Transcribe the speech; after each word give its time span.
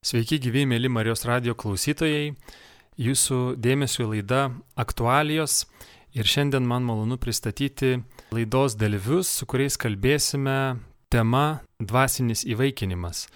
Sveiki 0.00 0.38
gyvi, 0.40 0.62
mėly 0.64 0.88
Marijos 0.88 1.26
radio 1.28 1.52
klausytojai. 1.52 2.30
Jūsų 2.96 3.38
dėmesio 3.60 4.06
laida 4.08 4.46
aktualijos. 4.80 5.66
Ir 6.16 6.24
šiandien 6.24 6.64
man 6.64 6.86
malonu 6.88 7.18
pristatyti 7.20 7.98
laidos 8.32 8.78
dalyvius, 8.80 9.28
su 9.28 9.44
kuriais 9.44 9.76
kalbėsime 9.76 10.78
tema 11.12 11.60
dvasinis 11.76 12.46
įvaikinimas. 12.48 13.26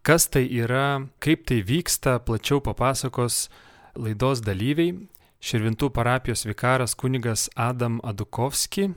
Kas 0.00 0.24
tai 0.32 0.46
yra, 0.48 1.04
kaip 1.20 1.44
tai 1.50 1.60
vyksta, 1.68 2.16
plačiau 2.24 2.62
papasakos 2.64 3.50
laidos 3.92 4.40
dalyviai. 4.40 4.94
Širvintų 5.44 5.90
parapijos 5.92 6.46
vikaras 6.48 6.96
kunigas 6.96 7.50
Adam 7.60 8.00
Adukovski. 8.00 8.88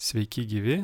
Sveiki 0.00 0.48
gyvi. 0.48 0.80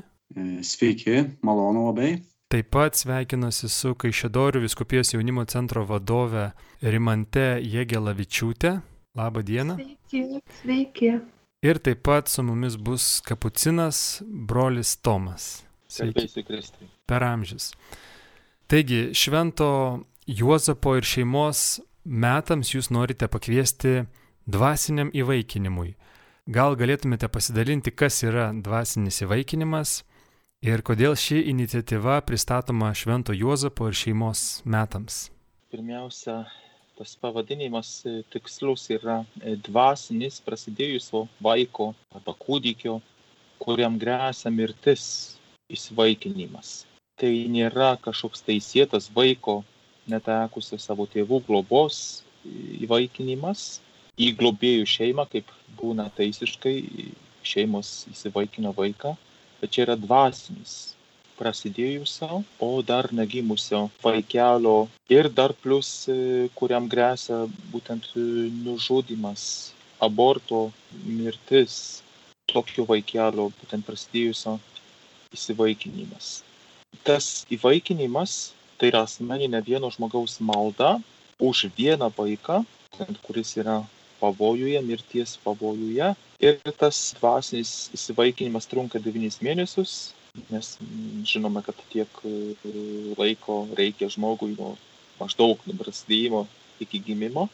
Sveiki, 0.61 1.17
malonu 1.41 1.89
labai. 1.89 2.13
Taip 2.53 2.67
pat 2.69 2.99
sveikinuosi 3.01 3.65
su 3.73 3.95
Kaišėdorių 3.97 4.61
viskupijos 4.61 5.15
jaunimo 5.15 5.41
centro 5.49 5.87
vadove 5.89 6.51
Rimante 6.85 7.47
Jėgelavičiūtė. 7.65 8.73
Labą 9.17 9.41
dieną. 9.41 9.79
Sveiki, 9.79 10.43
sveiki. 10.59 11.13
Ir 11.65 11.81
taip 11.81 12.03
pat 12.05 12.29
su 12.29 12.45
mumis 12.45 12.77
bus 12.77 13.23
kapucinas 13.25 14.21
brolis 14.21 14.93
Tomas. 15.01 15.63
Sveiki, 15.89 16.45
Kristai. 16.45 16.91
Per 17.09 17.25
amžius. 17.25 17.71
Taigi, 18.69 19.15
švento 19.17 19.73
Juozapo 20.29 20.99
ir 21.01 21.09
šeimos 21.09 21.81
metams 22.05 22.77
jūs 22.77 22.93
norite 22.93 23.33
pakviesti 23.33 24.03
dvasiniam 24.45 25.09
įvaikinimui. 25.09 25.95
Gal 26.53 26.77
galėtumėte 26.77 27.33
pasidalinti, 27.33 27.97
kas 27.97 28.27
yra 28.29 28.51
dvasinis 28.53 29.25
įvaikinimas 29.25 30.03
Ir 30.63 30.79
kodėl 30.87 31.17
ši 31.19 31.41
iniciatyva 31.51 32.21
pristatoma 32.23 32.93
Švento 32.95 33.35
Juozapo 33.35 33.89
ir 33.91 33.97
šeimos 33.99 34.43
metams? 34.63 35.17
Pirmiausia, 35.75 36.37
tas 36.95 37.17
pavadinimas 37.19 37.89
e, 38.07 38.13
tikslus 38.31 38.85
yra 38.95 39.17
e, 39.41 39.57
dvasinis 39.67 40.37
prasidėjusio 40.47 41.25
vaiko 41.43 41.89
arba 42.15 42.37
kūdikio, 42.45 43.01
kuriam 43.59 43.97
grėsia 43.99 44.53
mirtis 44.55 45.09
įsivaikinimas. 45.67 46.71
Tai 47.19 47.33
nėra 47.57 47.97
kažkoks 48.07 48.47
teisėtas 48.47 49.11
vaiko 49.19 49.65
netekusio 50.15 50.79
savo 50.79 51.09
tėvų 51.11 51.43
globos 51.51 52.23
įvaikinimas 52.87 53.81
į 54.15 54.31
globėjų 54.39 54.87
šeimą, 54.95 55.27
kaip 55.35 55.51
būna 55.83 56.07
teisiškai 56.15 56.79
šeimos 57.43 57.95
įsivaikina 58.15 58.71
vaiką 58.79 59.17
bet 59.63 59.73
čia 59.75 59.87
yra 59.87 59.97
dvasinis 59.97 60.93
prasidėjusio, 61.39 62.43
o 62.63 62.71
dar 62.87 63.09
negimusio 63.15 63.87
vaikelio 64.03 64.89
ir 65.11 65.31
dar 65.31 65.55
plus, 65.65 65.91
e, 66.11 66.49
kuriam 66.59 66.89
grėsia 66.91 67.45
būtent 67.73 68.11
e, 68.15 68.27
nužudimas, 68.67 69.45
aborto 70.03 70.65
mirtis 71.07 72.03
tokio 72.51 72.85
vaikelio, 72.89 73.49
būtent 73.63 73.87
prasidėjusio 73.87 74.59
įsivaikinimas. 75.33 76.43
Tas 77.07 77.47
įvaikinimas 77.55 78.53
tai 78.83 78.91
yra 78.91 79.05
asmeninė 79.07 79.63
vieno 79.63 79.89
žmogaus 79.95 80.41
malda 80.43 80.97
už 81.39 81.69
vieną 81.79 82.11
vaiką, 82.17 82.65
kuris 83.23 83.55
yra 83.63 83.81
pavojuje, 84.21 84.81
mirties 84.83 85.37
pavojuje. 85.45 86.13
Ir 86.43 86.57
tas 86.75 86.97
dvasinis 87.21 87.93
įsivaikinimas 87.95 88.67
trunka 88.67 88.99
9 88.99 89.37
mėnesius, 89.47 89.93
nes 90.51 90.73
žinome, 91.29 91.61
kad 91.63 91.79
tiek 91.93 92.23
e, 92.27 92.33
laiko 93.19 93.61
reikia 93.79 94.09
žmogui 94.11 94.57
nuo 94.57 94.73
maždaug 95.21 95.63
nuo 95.69 95.77
prasidėjimo 95.79 96.41
iki 96.83 96.99
gimimo. 97.07 97.47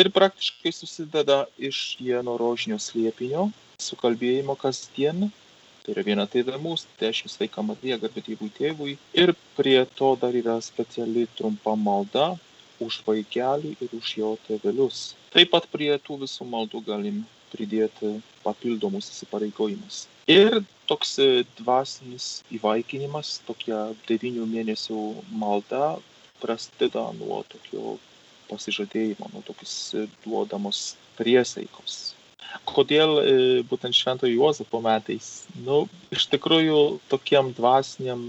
Ir 0.00 0.08
praktiškai 0.16 0.72
susideda 0.72 1.42
iš 1.60 1.82
vieno 2.00 2.38
rožinio 2.40 2.80
slėpinio, 2.80 3.50
sukalbėjimo 3.78 4.56
kasdien, 4.64 5.28
tai 5.84 5.92
yra 5.92 6.06
viena 6.08 6.24
tai 6.30 6.40
mūsų, 6.40 6.88
dešimt 7.04 7.34
sveika 7.34 7.62
Marija, 7.62 8.00
garbė 8.00 8.24
tėvui 8.30 8.50
tėvui. 8.56 8.96
Ir 9.12 9.34
prie 9.58 9.76
to 10.00 10.14
dar 10.24 10.32
yra 10.32 10.56
speciali 10.64 11.28
trumpa 11.36 11.76
malda, 11.76 12.32
už 12.80 13.02
vaikelį 13.06 13.76
ir 13.76 13.94
už 14.00 14.16
jo 14.18 14.34
tėvelius. 14.48 15.12
Taip 15.36 15.52
pat 15.52 15.68
prie 15.70 15.92
tų 16.00 16.22
visų 16.24 16.48
maldų 16.48 16.80
galim 16.88 17.22
pridėti 17.54 18.16
papildomus 18.44 19.10
įsipareigojimus. 19.14 20.04
Ir 20.30 20.60
toks 20.90 21.18
e, 21.22 21.44
dvasinis 21.58 22.42
įvaikinimas, 22.56 23.38
tokia 23.48 23.86
devynių 24.08 24.48
mėnesių 24.50 25.00
malda 25.42 25.94
prasideda 26.42 27.06
nuo 27.18 27.42
tokio 27.48 27.96
pasižadėjimo, 28.50 29.30
nuo 29.32 29.44
tokios 29.46 29.76
e, 29.96 30.06
duodamos 30.24 30.82
priesaikos. 31.18 32.14
Kodėl 32.68 33.18
e, 33.20 33.32
būtent 33.66 33.96
Šventojo 33.96 34.32
Juozapo 34.32 34.80
metais? 34.84 35.30
Nu, 35.66 35.84
iš 36.14 36.28
tikrųjų, 36.32 37.00
tokiam 37.10 37.50
dvasiniam 37.56 38.22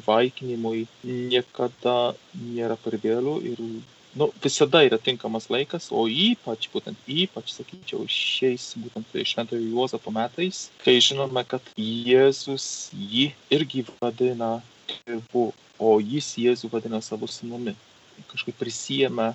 įvaikinimui 0.00 0.84
niekada 1.06 1.96
nėra 2.36 2.76
per 2.82 2.98
vėlų 3.00 3.36
ir 3.52 3.62
nu, 4.20 4.28
visada 4.42 4.82
yra 4.84 4.98
tinkamas 5.00 5.46
laikas, 5.48 5.88
o 5.88 6.04
ypač, 6.04 6.68
būtent 6.74 7.06
ypač, 7.08 7.54
sakyčiau, 7.56 8.04
šiais 8.04 8.74
būtent 8.82 9.14
Šventojo 9.30 9.62
Juozapo 9.64 10.12
metais, 10.12 10.66
kai 10.84 10.98
žinome, 11.00 11.40
kad 11.48 11.64
Jėzus 11.80 12.90
jį 12.92 13.30
irgi 13.56 13.86
vadina 13.96 14.58
tėvu, 14.90 15.46
o 15.80 15.94
jis 16.04 16.34
Jėzų 16.44 16.68
vadina 16.74 17.00
savo 17.04 17.30
sunumi. 17.30 17.72
Kažkaip 18.28 18.58
prisijėmė 18.60 19.30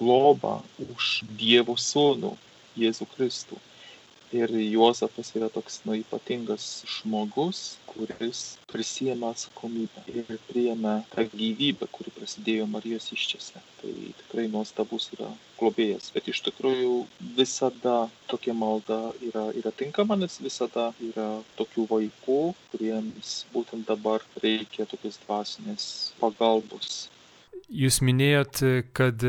globą 0.00 0.58
už 0.88 1.22
Dievo 1.38 1.78
sūnų 1.78 2.34
Jėzų 2.78 3.06
Kristų. 3.14 3.62
Ir 4.36 4.50
Juozapas 4.52 5.30
yra 5.38 5.48
toks 5.48 5.80
nu, 5.88 5.94
ypatingas 5.96 6.64
žmogus, 6.84 7.78
kuris 7.88 8.58
prisėmė 8.68 9.30
atsakomybę 9.32 10.04
ir 10.12 10.28
priėmė 10.50 10.94
tą 11.14 11.24
gyvybę, 11.32 11.88
kuri 11.92 12.12
prasidėjo 12.12 12.66
Marijos 12.68 13.08
iščiose. 13.16 13.62
Tai 13.80 13.92
tikrai 14.20 14.46
nuostabus 14.52 15.08
yra 15.16 15.30
globėjas. 15.60 16.10
Bet 16.12 16.28
iš 16.28 16.42
tikrųjų 16.50 16.94
visada 17.40 17.96
tokia 18.28 18.52
malda 18.52 19.00
yra, 19.30 19.48
yra 19.56 19.72
tinkama, 19.72 20.18
nes 20.20 20.36
visada 20.44 20.90
yra 21.10 21.30
tokių 21.56 21.88
vaikų, 21.94 22.40
kuriems 22.72 23.36
būtent 23.54 23.88
dabar 23.88 24.24
reikia 24.44 24.84
tokios 24.90 25.16
dvasinės 25.24 25.92
pagalbos 26.20 27.06
Jūs 27.68 27.98
minėjot, 28.00 28.62
kad 28.96 29.20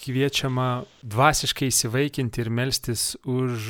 kviečiama 0.00 0.68
dvasiškai 1.04 1.68
įsivaikinti 1.68 2.40
ir 2.40 2.48
melstis 2.48 3.02
už 3.28 3.66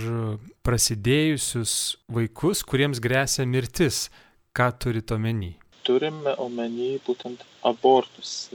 prasidėjusius 0.67 1.75
vaikus, 2.13 2.63
kuriems 2.63 3.01
grėsia 3.03 3.47
mirtis. 3.49 4.09
Ką 4.53 4.69
turite 4.77 5.17
omeny? 5.17 5.55
Turime 5.87 6.35
omeny 6.39 6.99
būtent 7.07 7.41
abortus, 7.67 8.51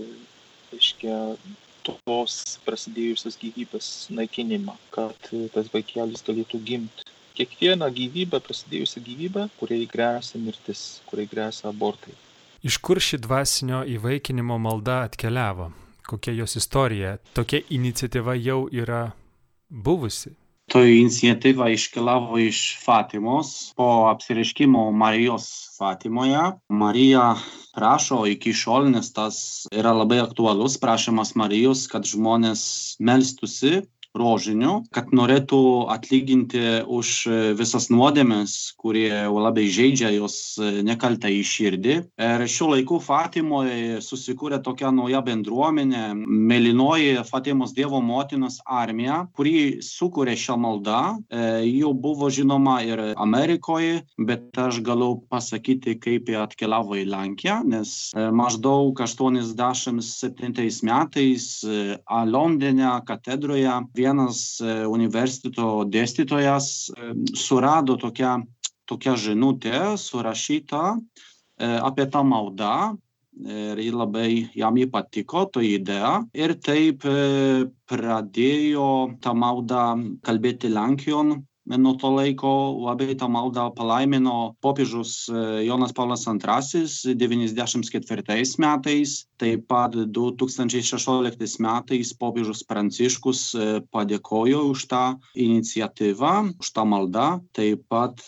reiškia 0.72 1.18
tos 1.88 2.60
prasidėjusios 2.66 3.38
gyvybės 3.42 3.90
naikinimą, 4.14 4.76
kad 4.94 5.32
tas 5.54 5.72
vaikelis 5.74 6.24
galėtų 6.28 6.62
gimti. 6.70 7.08
Kiekviena 7.38 7.90
gyvybė, 7.94 8.40
prasidėjusi 8.42 9.04
gyvybė, 9.06 9.48
kuriai 9.60 9.86
grėsia 9.90 10.40
mirtis, 10.42 11.02
kuriai 11.10 11.30
grėsia 11.30 11.70
abortai. 11.70 12.16
Iš 12.66 12.80
kur 12.82 12.98
ši 12.98 13.20
dvasinio 13.22 13.84
įvaikinimo 13.86 14.58
malda 14.58 15.04
atkeliavo? 15.06 15.70
Kokia 16.08 16.34
jos 16.34 16.58
istorija? 16.58 17.18
Tokia 17.38 17.62
iniciatyva 17.78 18.34
jau 18.40 18.66
yra 18.74 19.12
buvusi. 19.70 20.34
To 20.72 20.82
iniciatyva 20.84 21.70
iškeliavo 21.72 22.38
iš 22.44 22.58
Fatimos 22.84 23.74
po 23.76 23.86
apsireiškimo 24.12 24.92
Marijos 24.92 25.46
Fatimoje. 25.78 26.42
Marija 26.70 27.36
prašo 27.76 28.26
iki 28.28 28.52
šiol, 28.54 28.90
nes 28.92 29.14
tas 29.14 29.38
yra 29.72 29.94
labai 29.96 30.20
aktualus 30.20 30.76
prašymas 30.82 31.32
Marijos, 31.40 31.86
kad 31.88 32.04
žmonės 32.04 32.64
melstusi 33.00 33.86
rožiniu, 34.20 34.82
kad 34.94 35.12
norėtų 35.16 35.62
atlyginti 35.94 36.84
už 36.84 37.14
visas 37.60 37.90
nuodėmes, 37.94 38.74
kurie 38.80 39.12
labai 39.30 39.68
žaidžia 39.72 40.12
jos 40.16 40.58
nekaltą 40.88 41.32
į 41.32 41.44
širdį. 41.48 41.96
Ir 42.28 42.46
šiuo 42.50 42.72
laiku 42.74 43.00
Fatimoje 43.04 44.02
susikūrė 44.04 44.62
tokia 44.66 44.92
nauja 44.94 45.22
bendruomenė, 45.26 46.06
Melinoji 46.28 47.18
Fatimos 47.28 47.74
Dievo 47.78 48.02
motinos 48.04 48.60
armija, 48.66 49.24
kuri 49.38 49.80
sukūrė 49.86 50.36
šią 50.38 50.58
maldą. 50.62 51.02
Jau 51.68 51.94
buvo 51.94 52.30
žinoma 52.34 52.80
ir 52.86 53.02
Amerikoje, 53.16 54.02
bet 54.18 54.58
aš 54.58 54.82
galiu 54.86 55.22
pasakyti, 55.32 55.98
kaip 56.02 56.32
jie 56.32 56.40
atkeliavo 56.42 56.98
į 57.02 57.08
Lenkiją, 57.12 57.62
nes 57.68 57.94
maždaug 58.16 58.98
87 58.98 60.88
metais 60.88 61.48
Londone 62.28 62.92
katedroje 63.08 63.74
vienas 64.08 64.60
universiteto 64.88 65.84
dėstytojas 65.92 66.70
surado 67.36 67.98
tokią, 68.00 68.40
tokią 68.88 69.18
žinutę 69.20 69.98
surašytą 70.00 70.84
apie 71.60 72.08
tą 72.14 72.24
maldą 72.24 72.96
ir 73.38 73.94
labai 73.94 74.48
jam 74.58 74.78
jį 74.80 74.88
patiko 74.94 75.46
to 75.52 75.62
idėja. 75.62 76.24
Ir 76.34 76.56
taip 76.64 77.04
pradėjo 77.90 78.90
tą 79.22 79.34
maldą 79.38 79.84
kalbėti 80.26 80.72
Lenkijon 80.74 81.36
nuo 81.76 81.94
to 82.00 82.10
laiko 82.16 82.52
labai 82.86 83.16
tą 83.20 83.28
maldą 83.32 83.68
palaimino 83.76 84.56
popiežius 84.64 85.28
Jonas 85.66 85.92
Paulas 85.94 86.24
II 86.28 87.16
94 87.20 88.46
metais, 88.64 89.16
taip 89.38 89.66
pat 89.68 89.96
2016 89.96 91.60
metais 91.60 92.14
popiežius 92.20 92.64
Pranciškus 92.68 93.42
padėkojo 93.92 94.64
už 94.72 94.86
tą 94.88 95.04
iniciatyvą, 95.36 96.36
už 96.62 96.72
tą 96.72 96.86
maldą. 96.88 97.28
Taip 97.52 97.84
pat 97.92 98.24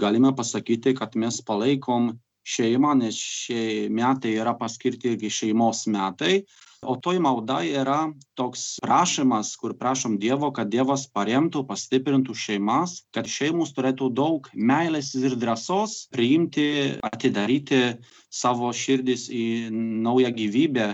galime 0.00 0.32
pasakyti, 0.32 0.96
kad 0.96 1.16
mes 1.16 1.42
palaikom 1.44 2.14
šeimą, 2.48 2.94
nes 3.02 3.16
šie 3.18 3.88
metai 3.92 4.38
yra 4.40 4.56
paskirti 4.56 5.12
irgi 5.12 5.30
šeimos 5.30 5.84
metai. 5.92 6.42
O 6.86 6.94
toj 6.94 7.18
malda 7.18 7.58
yra 7.66 8.12
toks 8.38 8.78
prašymas, 8.82 9.56
kur 9.58 9.74
prašom 9.78 10.14
Dievo, 10.22 10.52
kad 10.54 10.70
Dievas 10.70 11.08
paremtų, 11.10 11.64
pastiprintų 11.66 12.36
šeimas, 12.38 13.00
kad 13.14 13.26
šeimos 13.26 13.74
turėtų 13.74 14.12
daug 14.14 14.46
meilės 14.54 15.10
ir 15.18 15.34
drąsos 15.34 16.06
priimti, 16.14 16.98
atidaryti 17.02 17.82
savo 18.30 18.70
širdis 18.70 19.26
į 19.26 19.46
naują 19.74 20.30
gyvybę, 20.36 20.88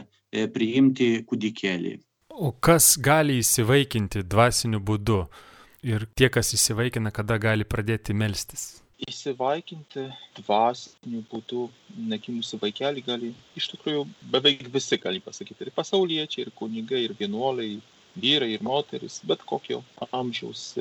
priimti 0.54 1.10
kūdikėlį. 1.28 1.98
O 2.34 2.50
kas 2.50 2.96
gali 2.98 3.38
įsivaikinti 3.42 4.24
dvasiniu 4.26 4.80
būdu? 4.80 5.20
Ir 5.84 6.08
tie, 6.16 6.30
kas 6.32 6.54
įsivaikina, 6.56 7.12
kada 7.12 7.36
gali 7.38 7.68
pradėti 7.68 8.16
melstis? 8.16 8.83
Įsivaikinti 9.10 10.04
dvasiniu 10.38 11.22
būdu 11.30 11.64
negimusį 12.12 12.60
vaikelį 12.62 13.02
gali 13.06 13.30
iš 13.60 13.70
tikrųjų 13.72 14.04
beveik 14.32 14.68
visi 14.74 14.98
gali 15.00 15.22
pasakyti. 15.24 15.66
Ir 15.66 15.76
pasauliečiai 15.76 16.46
ir 16.46 16.52
kunigai 16.60 17.02
ir 17.06 17.16
vienuoliai 17.18 17.80
vyrai 18.20 18.52
ir 18.54 18.62
moterys 18.62 19.20
bet 19.28 19.42
kokio 19.48 19.82
amžiaus 20.12 20.72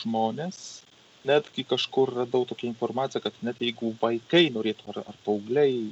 žmonės. 0.00 0.58
Netgi 1.24 1.64
kažkur 1.64 2.12
radau 2.18 2.44
tokią 2.48 2.68
informaciją 2.68 3.22
kad 3.24 3.36
net 3.46 3.60
jeigu 3.64 3.94
vaikai 4.00 4.50
norėtų 4.52 4.90
ar, 4.92 5.04
ar 5.08 5.20
paaugliai 5.24 5.86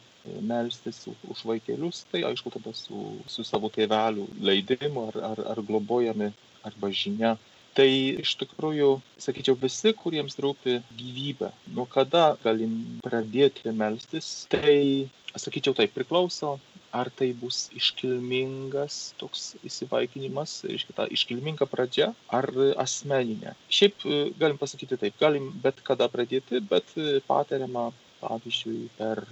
melstis 0.45 1.07
už 1.09 1.45
vaikelius 1.49 2.05
tai 2.13 2.23
aišku 2.29 2.53
tada 2.55 2.75
su, 2.77 3.17
su 3.27 3.45
savo 3.45 3.71
tėvelių 3.73 4.29
leidimu 4.49 5.09
ar, 5.09 5.19
ar, 5.33 5.41
ar 5.55 5.63
globojami 5.67 6.31
arba 6.69 6.93
žinia 6.95 7.33
tai 7.77 7.89
iš 8.23 8.35
tikrųjų 8.43 8.91
sakyčiau 9.23 9.57
visi 9.61 9.93
kuriems 9.97 10.39
rūpi 10.45 10.79
gyvybė 10.99 11.53
nuo 11.77 11.87
kada 11.91 12.33
galim 12.45 12.77
pradėti 13.05 13.73
melstis 13.77 14.31
tai 14.53 15.09
sakyčiau 15.35 15.77
taip 15.79 15.95
priklauso 15.97 16.59
ar 16.93 17.09
tai 17.17 17.31
bus 17.33 17.71
iškilmingas 17.81 19.15
toks 19.21 19.45
įsivaikinimas 19.65 20.59
reiškia 20.69 20.97
ta 20.99 21.07
iškilminga 21.17 21.65
pradžia 21.73 22.11
ar 22.29 22.51
asmeninė. 22.85 23.55
Šiaip 23.73 24.05
galim 24.43 24.61
pasakyti 24.61 25.01
taip 25.01 25.17
galim 25.21 25.49
bet 25.65 25.81
kada 25.87 26.11
pradėti 26.13 26.61
bet 26.69 26.93
patariama 27.29 27.89
pavyzdžiui 28.23 28.89
per 28.99 29.23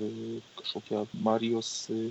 kažkokią 0.58 1.04
Marijos 1.26 1.70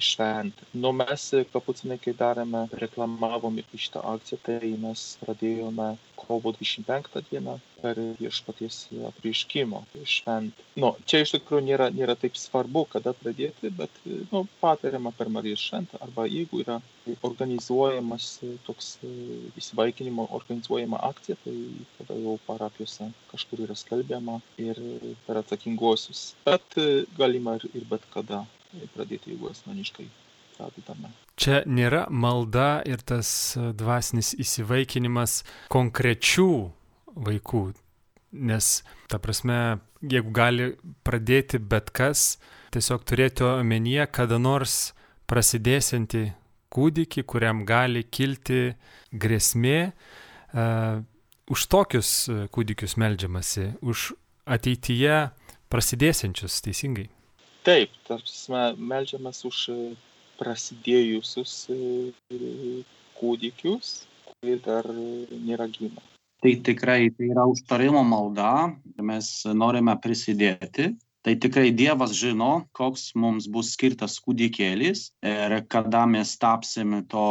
šventę. 0.10 0.68
Nu, 0.74 0.94
mes 0.96 1.30
kapucinai, 1.54 2.00
kai 2.04 2.16
darėme, 2.24 2.66
reklamavom 2.84 3.60
šitą 3.76 4.04
akciją, 4.14 4.40
tai 4.48 4.74
mes 4.86 5.06
pradėjome 5.24 5.92
kovo 6.20 6.54
25 6.58 7.22
dieną 7.32 7.60
per 7.82 8.00
viešpaties 8.20 8.78
apreiškimo 9.10 9.82
šventę. 10.04 10.66
Nu, 10.82 10.94
čia 11.10 11.24
iš 11.24 11.34
tikrųjų 11.36 11.66
nėra, 11.68 11.90
nėra 11.96 12.16
taip 12.20 12.38
svarbu, 12.40 12.86
kada 12.94 13.14
pradėti, 13.18 13.72
bet 13.76 14.02
nu, 14.32 14.46
patariama 14.62 15.14
per 15.18 15.32
Marijos 15.34 15.64
šventę 15.70 16.00
arba 16.04 16.28
jeigu 16.30 16.64
yra 16.64 16.80
organizuojamas 17.26 18.30
toks 18.68 18.92
įsivaikinimo 19.58 20.28
organizuojama 20.38 21.02
akcija, 21.10 21.40
tai 21.44 21.56
tada 21.98 22.20
jau 22.20 22.38
parapijose 22.46 23.10
kažkur 23.32 23.66
yra 23.66 23.78
skelbiama 23.80 24.40
ir 24.62 24.80
per 25.26 25.42
atsakinguosius. 25.42 26.34
Bet 26.46 26.80
galima 27.18 27.58
ir, 27.60 27.70
ir 27.74 27.88
bet 27.90 28.06
kada 28.14 28.44
pradėti, 28.94 29.34
jeigu 29.34 29.50
asmeniškai 29.52 30.08
pradedame. 30.58 31.12
Čia 31.40 31.62
nėra 31.66 32.06
malda 32.12 32.82
ir 32.88 33.02
tas 33.08 33.30
dvasinis 33.56 34.34
įsivaikinimas 34.44 35.40
konkrečių 35.72 36.52
vaikų, 37.26 37.64
nes, 38.50 38.72
ta 39.12 39.20
prasme, 39.22 39.80
jeigu 40.02 40.32
gali 40.36 40.72
pradėti 41.08 41.60
bet 41.60 41.92
kas, 41.96 42.38
tiesiog 42.74 43.06
turėti 43.08 43.46
omenyje 43.48 44.08
kada 44.14 44.38
nors 44.42 44.94
prasidėsianti 45.30 46.30
kūdikį, 46.74 47.26
kuriam 47.26 47.64
gali 47.66 48.04
kilti 48.06 48.76
grėsmė, 49.12 49.80
uh, 49.90 51.02
už 51.50 51.66
tokius 51.66 52.30
kūdikius 52.54 52.96
melžiamasi, 53.02 53.74
už 53.82 54.14
ateityje 54.46 55.30
prasidėsiančius 55.70 56.62
teisingai. 56.66 57.10
Taip, 57.66 57.94
tarsi 58.08 58.54
melžiamas 58.78 59.44
už 59.46 59.66
prasidėjusius 60.40 61.56
kūdikius, 63.20 63.90
kurie 64.30 64.56
dar 64.64 64.88
nėra 64.94 65.68
gimę. 65.68 66.02
Tai 66.40 66.56
tikrai 66.64 67.10
tai 67.12 67.30
yra 67.34 67.44
užtarimo 67.52 68.02
malda, 68.08 68.72
mes 69.04 69.30
norime 69.52 69.96
prisidėti. 70.00 70.94
Tai 71.20 71.34
tikrai 71.36 71.74
Dievas 71.76 72.14
žino, 72.16 72.64
koks 72.72 73.10
mums 73.20 73.50
bus 73.52 73.74
skirtas 73.76 74.16
kūdikėlis 74.24 75.02
ir 75.28 75.56
kada 75.68 76.06
mes 76.08 76.32
tapsime 76.40 77.02
to 77.12 77.26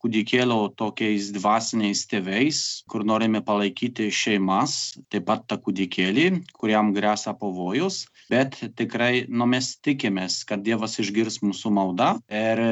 kūdikėlio 0.00 0.70
tokiais 0.80 1.28
dvasiniais 1.36 2.06
tėvais, 2.08 2.62
kur 2.88 3.04
norime 3.04 3.44
palaikyti 3.44 4.08
šeimas, 4.08 4.96
taip 5.12 5.28
pat 5.28 5.44
tą 5.44 5.60
kūdikėlį, 5.60 6.30
kuriam 6.56 6.94
grėsia 6.96 7.36
pavojus 7.36 8.06
bet 8.30 8.56
tikrai 8.76 9.24
nu 9.28 9.46
mes 9.50 9.66
tikimės 9.84 10.36
kad 10.48 10.62
dievas 10.66 10.96
išgirs 11.02 11.38
mūsų 11.44 11.72
maldą 11.78 12.08
ir 12.32 12.62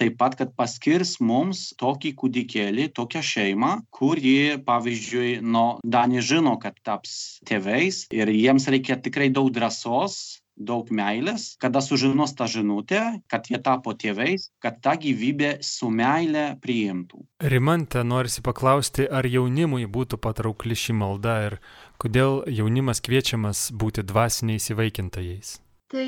taip 0.00 0.16
pat 0.20 0.36
kad 0.40 0.52
paskirs 0.60 1.16
mums 1.30 1.62
tokį 1.82 2.12
kūdikėlį 2.22 2.88
tokią 3.00 3.22
šeimą 3.32 3.72
kuri 3.98 4.36
pavyzdžiui 4.68 5.32
nu 5.56 5.64
dar 5.96 6.08
nežino 6.14 6.56
kad 6.62 6.78
taps 6.90 7.16
tėvais 7.50 8.04
ir 8.14 8.30
jiems 8.34 8.68
reikia 8.70 8.98
tikrai 9.06 9.30
daug 9.34 9.50
drąsos 9.58 10.20
daug 10.60 10.90
meilės, 10.92 11.54
kada 11.60 11.80
sužinos 11.84 12.34
tą 12.36 12.46
žinutę, 12.50 13.00
kad 13.30 13.48
jie 13.50 13.58
tapo 13.64 13.94
tėvais, 13.96 14.50
kad 14.62 14.80
tą 14.84 14.96
gyvybę 15.00 15.56
su 15.64 15.90
meile 15.90 16.44
priimtų. 16.62 17.24
Rimante, 17.40 18.04
norisi 18.04 18.44
paklausti, 18.44 19.08
ar 19.08 19.26
jaunimui 19.26 19.88
būtų 19.88 20.20
patraukli 20.20 20.76
ši 20.76 20.96
malda 21.00 21.38
ir 21.48 21.58
kodėl 22.00 22.44
jaunimas 22.60 23.00
kviečiamas 23.04 23.70
būti 23.72 24.04
dvasiniais 24.06 24.70
įvaikintojais? 24.74 25.56
Tai 25.90 26.06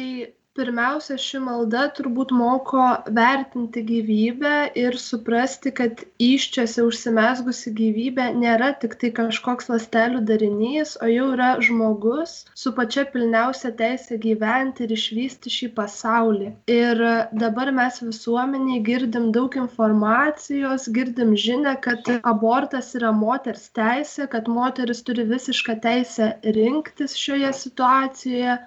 pirmiausia 0.58 1.16
ši 1.24 1.38
malda 1.42 1.82
turbūt 1.96 2.32
moko 2.36 2.82
vertinti 3.18 3.82
gyvybę 3.88 4.54
ir 4.82 4.96
suprasti 5.00 5.72
kad 5.78 6.02
įsčiose 6.26 6.84
užsimezgusi 6.84 7.72
gyvybė 7.78 8.26
nėra 8.40 8.68
tiktai 8.82 9.10
kažkoks 9.18 9.70
ląstelių 9.72 10.20
darinys 10.30 10.94
o 11.00 11.08
jau 11.08 11.30
yra 11.36 11.52
žmogus 11.68 12.34
su 12.62 12.72
pačia 12.78 13.06
pilniausia 13.14 13.72
teise 13.78 14.18
gyventi 14.26 14.84
ir 14.86 14.92
išvysti 14.98 15.54
šį 15.56 15.70
pasaulį. 15.78 16.50
Ir 16.76 17.00
dabar 17.44 17.72
mes 17.78 18.02
visuomenėj 18.04 18.82
girdim 18.90 19.30
daug 19.38 19.56
informacijos 19.62 20.88
girdim 20.98 21.32
žinią 21.46 21.78
kad 21.88 22.12
abortas 22.34 22.92
yra 23.00 23.14
moters 23.22 23.70
teisė 23.80 24.28
kad 24.36 24.52
moteris 24.58 25.00
turi 25.08 25.24
visišką 25.32 25.80
teisę 25.88 26.34
rinktis 26.58 27.16
šioje 27.24 27.54
situacijoje 27.62 28.60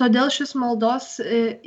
todėl 0.00 0.30
šis 0.32 0.52
maldos 0.60 1.08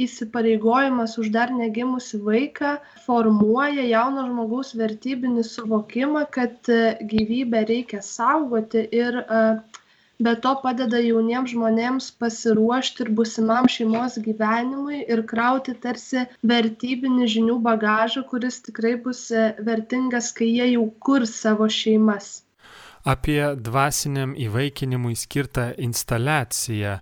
įsipareigojimas 0.05 1.17
už 1.21 1.31
dar 1.33 1.53
negimusį 1.55 2.21
vaiką 2.27 2.75
formuoja 3.05 3.85
jauno 3.89 4.27
žmogaus 4.29 4.75
vertybinį 4.77 5.45
suvokimą 5.47 6.25
kad 6.35 6.71
gyvybę 7.13 7.65
reikia 7.71 8.01
saugoti 8.05 8.85
ir 9.01 9.21
be 10.19 10.33
to 10.43 10.51
padeda 10.63 10.99
jauniems 11.01 11.53
žmonėms 11.55 12.09
pasiruošti 12.21 13.05
ir 13.05 13.09
būsimam 13.19 13.69
šeimos 13.71 14.19
gyvenimui 14.25 14.99
ir 15.15 15.23
krauti 15.31 15.73
tarsi 15.85 16.25
vertybinį 16.51 17.29
žinių 17.35 17.55
bagažą 17.65 18.25
kuris 18.33 18.59
tikrai 18.67 18.93
bus 19.07 19.23
vertingas 19.71 20.29
kai 20.37 20.51
jie 20.51 20.67
jau 20.73 20.85
kurs 21.07 21.33
savo 21.45 21.69
šeimas. 21.79 22.43
Apie 23.07 23.39
dvasiniam 23.55 24.35
įvaikinimui 24.35 25.15
skirtą 25.15 25.69
instaliaciją 25.79 26.97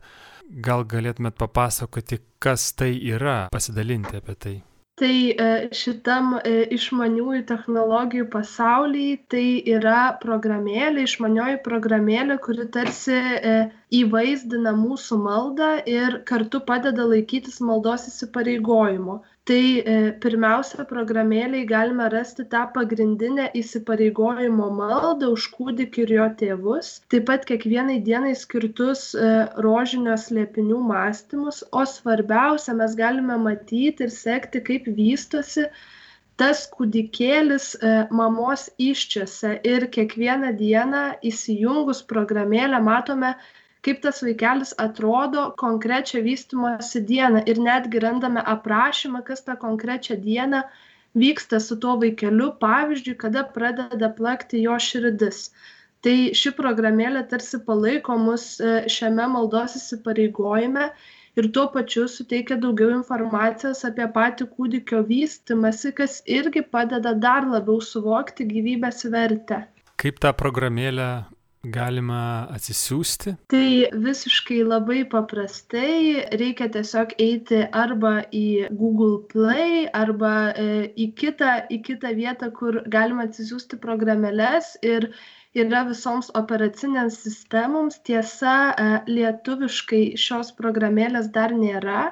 gal 0.49 0.85
galėtumėt 0.87 1.37
papasakoti, 1.39 2.21
kas 2.39 2.71
tai 2.77 2.93
yra, 3.11 3.47
pasidalinti 3.53 4.19
apie 4.19 4.35
tai? 4.35 4.55
Tai 4.97 5.13
šitam 5.77 6.31
išmaniųjų 6.73 7.43
technologijų 7.51 8.25
pasaulyje 8.33 9.17
tai 9.29 9.43
yra 9.69 10.15
programėlė, 10.23 11.03
išmanioji 11.05 11.59
programėlė, 11.67 12.39
kuri 12.41 12.65
tarsi 12.73 13.19
įvaizdina 13.99 14.73
mūsų 14.79 15.19
maldą 15.21 15.69
ir 15.85 16.17
kartu 16.31 16.63
padeda 16.65 17.05
laikytis 17.11 17.61
maldos 17.61 18.07
įsipareigojimo. 18.09 19.19
Tai 19.47 19.79
e, 19.79 19.95
pirmiausia 20.23 20.83
programėlėj 20.89 21.63
galime 21.69 22.07
rasti 22.11 22.43
tą 22.51 22.65
pagrindinę 22.75 23.45
įsipareigojimo 23.61 24.67
maldą 24.79 25.29
už 25.35 25.45
kūdikį 25.55 26.01
ir 26.03 26.13
jo 26.17 26.25
tėvus 26.41 26.89
taip 27.13 27.27
pat 27.29 27.45
kiekvienai 27.49 27.99
dienai 28.07 28.33
skirtus 28.39 29.03
e, 29.15 29.29
rožinio 29.65 30.17
slėpinių 30.23 30.81
mąstymus 30.89 31.61
o 31.71 31.85
svarbiausia 31.93 32.75
mes 32.81 32.97
galime 32.99 33.37
matyti 33.45 34.07
ir 34.07 34.11
sekti 34.17 34.63
kaip 34.71 34.89
vystosi 34.99 35.69
tas 36.37 36.65
kūdikėlis 36.73 37.69
e, 37.79 37.93
mamos 38.19 38.67
įsčiose. 38.89 39.55
Ir 39.65 39.87
kiekvieną 39.95 40.51
dieną 40.59 41.05
įsijungus 41.31 42.03
programėlę 42.11 42.83
matome 42.83 43.31
kaip 43.87 44.03
tas 44.03 44.19
vaikelis 44.25 44.73
atrodo 44.83 45.47
konkrečią 45.61 46.19
vystymosi 46.25 47.01
dieną 47.11 47.45
ir 47.51 47.61
netgi 47.69 48.03
randame 48.03 48.43
aprašymą, 48.55 49.23
kas 49.29 49.45
tą 49.47 49.55
konkrečią 49.63 50.19
dieną 50.25 50.61
vyksta 51.23 51.59
su 51.63 51.77
tuo 51.83 51.95
vaikeliu, 52.01 52.51
pavyzdžiui, 52.63 53.15
kada 53.23 53.43
pradeda 53.57 54.09
plakti 54.17 54.61
jo 54.65 54.75
širdis. 54.87 55.47
Tai 56.05 56.15
ši 56.39 56.51
programėlė 56.57 57.23
tarsi 57.31 57.59
palaiko 57.69 58.17
mus 58.21 58.49
e, 58.61 58.73
šiame 58.91 59.25
maldos 59.33 59.77
įsipareigojime 59.79 60.89
ir 61.39 61.47
tuo 61.55 61.65
pačiu 61.73 62.05
suteikia 62.11 62.59
daugiau 62.61 62.91
informacijos 62.97 63.81
apie 63.89 64.05
patį 64.19 64.49
kūdikio 64.57 65.01
vystimasi, 65.07 65.93
kas 65.97 66.19
irgi 66.39 66.61
padeda 66.75 67.15
dar 67.25 67.49
labiau 67.49 67.81
suvokti 67.81 68.45
gyvybės 68.51 69.07
vertę. 69.15 69.63
Kaip 69.97 70.21
tą 70.21 70.35
programėlę 70.37 71.09
galima 71.63 72.47
atsisiųsti? 72.53 73.33
Tai 73.51 73.69
visiškai 74.05 74.59
labai 74.67 75.01
paprastai 75.09 76.27
reikia 76.41 76.69
tiesiog 76.73 77.15
eiti 77.21 77.63
arba 77.71 78.21
į 78.31 78.69
Google 78.81 79.23
Play, 79.31 79.87
arba 79.93 80.53
e, 80.53 80.67
į, 80.95 81.11
kitą, 81.17 81.53
į 81.73 81.81
kitą 81.89 82.13
vietą, 82.17 82.51
kur 82.55 82.81
galima 82.87 83.27
atsisiųsti 83.27 83.79
programėlės 83.83 84.75
ir 84.85 85.11
yra 85.57 85.83
visoms 85.89 86.31
operacinėms 86.37 87.21
sistemoms. 87.25 88.01
Tiesa, 88.07 88.57
e, 88.71 88.89
lietuviškai 89.09 90.03
šios 90.19 90.53
programėlės 90.57 91.31
dar 91.33 91.55
nėra 91.55 92.11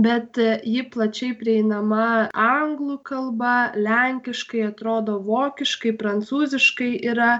bet 0.00 0.38
e, 0.40 0.52
ji 0.64 0.84
plačiai 0.92 1.34
prieinama 1.36 2.30
anglų 2.32 3.00
kalba, 3.04 3.72
lenkiškai, 3.76 4.62
atrodo 4.70 5.18
vokiškai, 5.26 5.96
prancūziškai 6.00 6.92
yra 7.12 7.32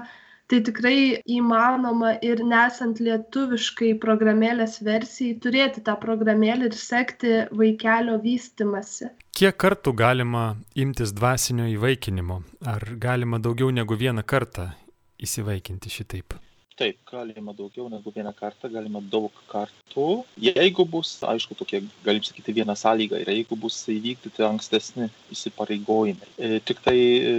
tai 0.51 0.59
tikrai 0.67 0.97
įmanoma 1.31 2.17
ir 2.27 2.41
nesant 2.43 2.99
lietuviškai 2.99 3.93
programėlės 4.03 4.81
versijai 4.83 5.37
turėti 5.43 5.83
tą 5.87 5.95
programėlę 6.01 6.67
ir 6.67 6.75
sekti 6.75 7.33
vaikelio 7.55 8.17
vystimasi. 8.25 9.13
Kiek 9.31 9.55
kartų 9.63 9.95
galima 9.95 10.45
imtis 10.75 11.15
dvasinio 11.15 11.69
įvaikinimo? 11.71 12.41
Ar 12.67 12.83
galima 12.99 13.39
daugiau 13.39 13.71
negu 13.71 13.95
vieną 13.95 14.27
kartą 14.27 14.73
įsivaikinti 15.23 15.93
šitaip? 15.93 16.35
Taip, 16.81 16.97
galima 17.05 17.53
daugiau 17.53 17.83
negu 17.93 18.09
vieną 18.09 18.31
kartą, 18.33 18.69
galima 18.73 18.97
daug 19.13 19.35
kartų. 19.51 20.05
Jeigu 20.41 20.81
bus, 20.89 21.11
aišku, 21.29 21.53
tokie, 21.59 21.83
galim 22.01 22.23
sakyti, 22.25 22.55
viena 22.57 22.73
sąlyga 22.73 23.19
yra, 23.21 23.35
jeigu 23.37 23.53
bus 23.65 23.75
įvykdyti 23.93 24.41
ankstesni 24.47 25.11
įsipareigojimai. 25.35 26.29
E, 26.41 26.57
tik 26.65 26.81
tai 26.81 26.95
e, 26.97 27.35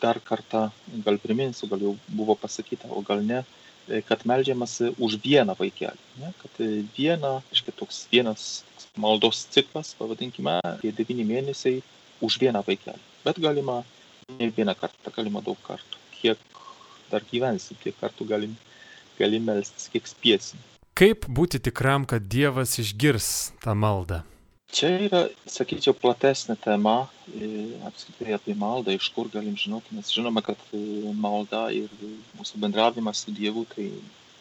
dar 0.00 0.16
kartą 0.24 0.62
gal 1.04 1.20
priminsiu, 1.20 1.68
gal 1.68 1.84
jau 1.84 1.92
buvo 2.08 2.38
pasakyta, 2.40 2.88
o 2.88 3.02
gal 3.04 3.20
ne, 3.20 3.42
e, 3.84 4.00
kad 4.08 4.24
melžiamasi 4.30 4.94
už 4.96 5.18
vieną 5.26 5.58
vaikelį. 5.60 6.06
Ne? 6.22 6.32
Kad 6.40 6.62
e, 6.64 6.70
viena, 6.96 7.34
aiškiai, 7.52 7.76
toks 7.76 8.06
vienas 8.14 8.46
maldos 8.96 9.42
ciklas, 9.52 9.92
pavadinkime, 9.98 10.56
tie 10.80 10.94
devyni 10.96 11.26
mėnesiai 11.28 11.82
už 12.24 12.38
vieną 12.40 12.64
vaikelį. 12.64 13.04
Bet 13.28 13.44
galima 13.44 13.82
ne 14.40 14.48
vieną 14.56 14.72
kartą, 14.80 15.12
galima 15.18 15.44
daug 15.44 15.60
kartų. 15.68 16.00
Kiek 16.16 16.40
dar 17.12 17.28
gyvensim, 17.28 17.76
tiek 17.84 18.00
kartų 18.00 18.24
galim, 18.32 18.56
galim 19.18 19.48
melstis, 19.48 19.90
kiek 19.92 20.08
spėsim. 20.08 20.62
Kaip 20.96 21.26
būti 21.28 21.60
tikram, 21.60 22.06
kad 22.08 22.24
Dievas 22.32 22.78
išgirs 22.80 23.28
tą 23.64 23.76
maldą? 23.76 24.22
čia 24.72 24.90
yra 25.06 25.22
sakyčiau 25.48 25.94
platesnė 25.96 26.56
tema 26.60 27.06
apskritai 27.88 28.34
apie 28.36 28.54
maldą 28.58 28.94
iš 28.96 29.08
kur 29.14 29.30
galim 29.32 29.56
žinoti 29.58 29.96
nes 29.96 30.12
žinome 30.12 30.42
kad 30.46 30.60
e, 30.74 30.80
malda 31.26 31.66
ir 31.74 31.90
mūsų 32.36 32.60
bendravimas 32.64 33.22
su 33.24 33.34
dievu 33.34 33.64
tai 33.72 33.88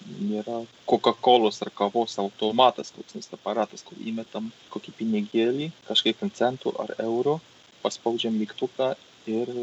nėra 0.06 0.62
kokakolos 0.90 1.62
ar 1.66 1.72
kavos 1.80 2.18
automatas 2.22 2.92
koks 2.96 3.18
nors 3.18 3.32
aparatas 3.38 3.86
kur 3.86 4.02
įmetam 4.12 4.52
kokį 4.74 4.96
pinigėlį 5.00 5.72
kažkiek 5.90 6.20
ten 6.20 6.34
centų 6.42 6.76
ar 6.84 6.96
eurų 7.08 7.40
paspaudžiam 7.86 8.38
mygtuką 8.42 8.94
ir 9.30 9.54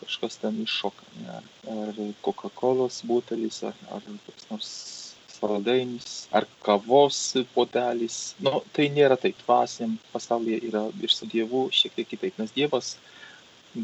kažkas 0.00 0.38
ten 0.42 0.62
iššoka 0.64 1.04
ne? 1.24 1.40
ar 1.74 2.00
kokakolos 2.26 3.02
butelis 3.10 3.62
ar, 3.70 3.76
ar 3.94 4.02
koks 4.26 4.48
nors 4.50 4.70
saldainius 5.38 6.14
ar 6.38 6.46
kavos 6.66 7.18
puodelis 7.54 8.16
nu 8.44 8.62
tai 8.74 8.88
nėra 8.96 9.18
taip 9.22 9.38
dvasiniam 9.44 9.98
pasaulyje 10.12 10.58
yra 10.70 10.84
ir 11.04 11.14
su 11.18 11.28
dievu 11.34 11.68
šiek 11.80 11.94
tiek 11.98 12.10
kitaip 12.14 12.40
nes 12.42 12.54
dievas 12.56 12.96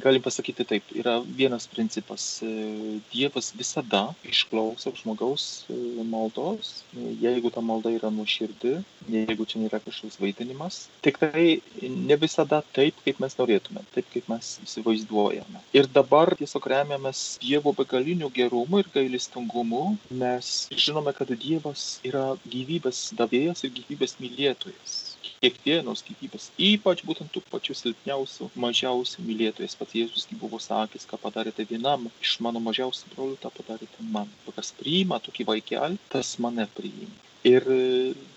galim 0.02 0.22
pasakyti 0.22 0.64
taip 0.64 0.90
yra 0.94 1.14
vienas 1.38 1.66
principas 1.66 2.42
e, 2.42 2.50
dievas 3.12 3.52
visada 3.58 4.02
išklauso 4.26 4.92
žmogaus 5.00 5.44
e, 5.70 5.76
maldos 6.14 6.82
jeigu 7.22 7.52
ta 7.54 7.60
malda 7.60 7.92
yra 7.94 8.10
nuoširdi 8.14 8.74
jeigu 9.14 9.46
čia 9.50 9.62
nėra 9.62 9.80
kažkoks 9.84 10.20
vaidinimas 10.22 10.80
tik 11.06 11.20
tai 11.22 11.46
ne 12.10 12.18
visada 12.24 12.62
taip 12.78 12.98
kaip 13.06 13.22
mes 13.24 13.38
norėtume 13.40 13.84
taip 13.94 14.10
kaip 14.14 14.28
mes 14.32 14.52
įsivaizduojame. 14.66 15.62
Ir 15.78 15.90
dabar 15.98 16.34
tiesiog 16.38 16.68
remiamės 16.74 17.24
dievo 17.42 17.74
begaliniu 17.80 18.30
gerumu 18.34 18.82
ir 18.82 18.92
gailestingumu 18.94 19.84
mes 20.24 20.54
žinome 20.86 21.14
kad 21.16 21.34
dievas 21.46 21.88
yra 22.04 22.26
gyvybės 22.44 23.10
davėjas 23.18 23.66
ir 23.66 23.74
gyvybės 23.80 24.18
mylėtojas 24.22 25.13
kiekvienos 25.42 26.04
gyvybės. 26.08 26.50
Ypač 26.70 27.04
būtent 27.08 27.32
tų 27.34 27.42
pačių 27.52 27.76
silpniausių 27.80 28.50
mažiausių 28.66 29.26
mylėtojas 29.28 29.76
pats 29.80 29.98
jėzus 29.98 30.28
buvo 30.40 30.60
sakęs 30.62 31.08
ką 31.10 31.20
padarėte 31.26 31.66
vienam 31.70 32.08
iš 32.22 32.38
mano 32.46 32.62
mažiausių 32.64 33.12
brolių 33.14 33.38
tą 33.44 33.52
padarėte 33.58 34.08
man. 34.16 34.32
Kas 34.56 34.72
priima 34.80 35.20
tokį 35.22 35.48
vaikelį 35.52 36.02
tas 36.14 36.36
mane 36.46 36.66
priima. 36.78 37.14
Ir 37.44 37.66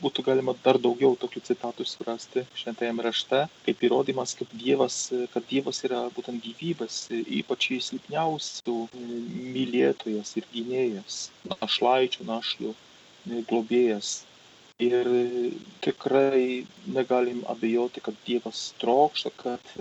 būtų 0.02 0.24
galima 0.28 0.52
dar 0.66 0.76
daugiau 0.84 1.14
tokių 1.20 1.40
citatų 1.50 1.86
surasti 1.88 2.42
šventajame 2.60 3.06
rašte 3.06 3.46
kaip 3.64 3.86
įrodymas 3.88 4.36
kad 4.36 4.52
dievas 4.64 4.98
kad 5.32 5.48
dievas 5.48 5.80
yra 5.88 6.02
būtent 6.18 6.44
gyvybės 6.44 6.98
ypač 7.40 7.70
silpniausių 7.88 8.76
mylėtojas 9.56 10.36
ir 10.42 10.50
gynėjas 10.52 11.22
našlaičių 11.54 12.28
našlių 12.34 12.76
globėjas 13.48 14.12
ir 14.86 15.08
tikrai 15.82 16.66
negalim 16.98 17.40
abejoti 17.54 18.04
kad 18.08 18.16
dievas 18.28 18.60
trokšta 18.84 19.32
kad 19.44 19.72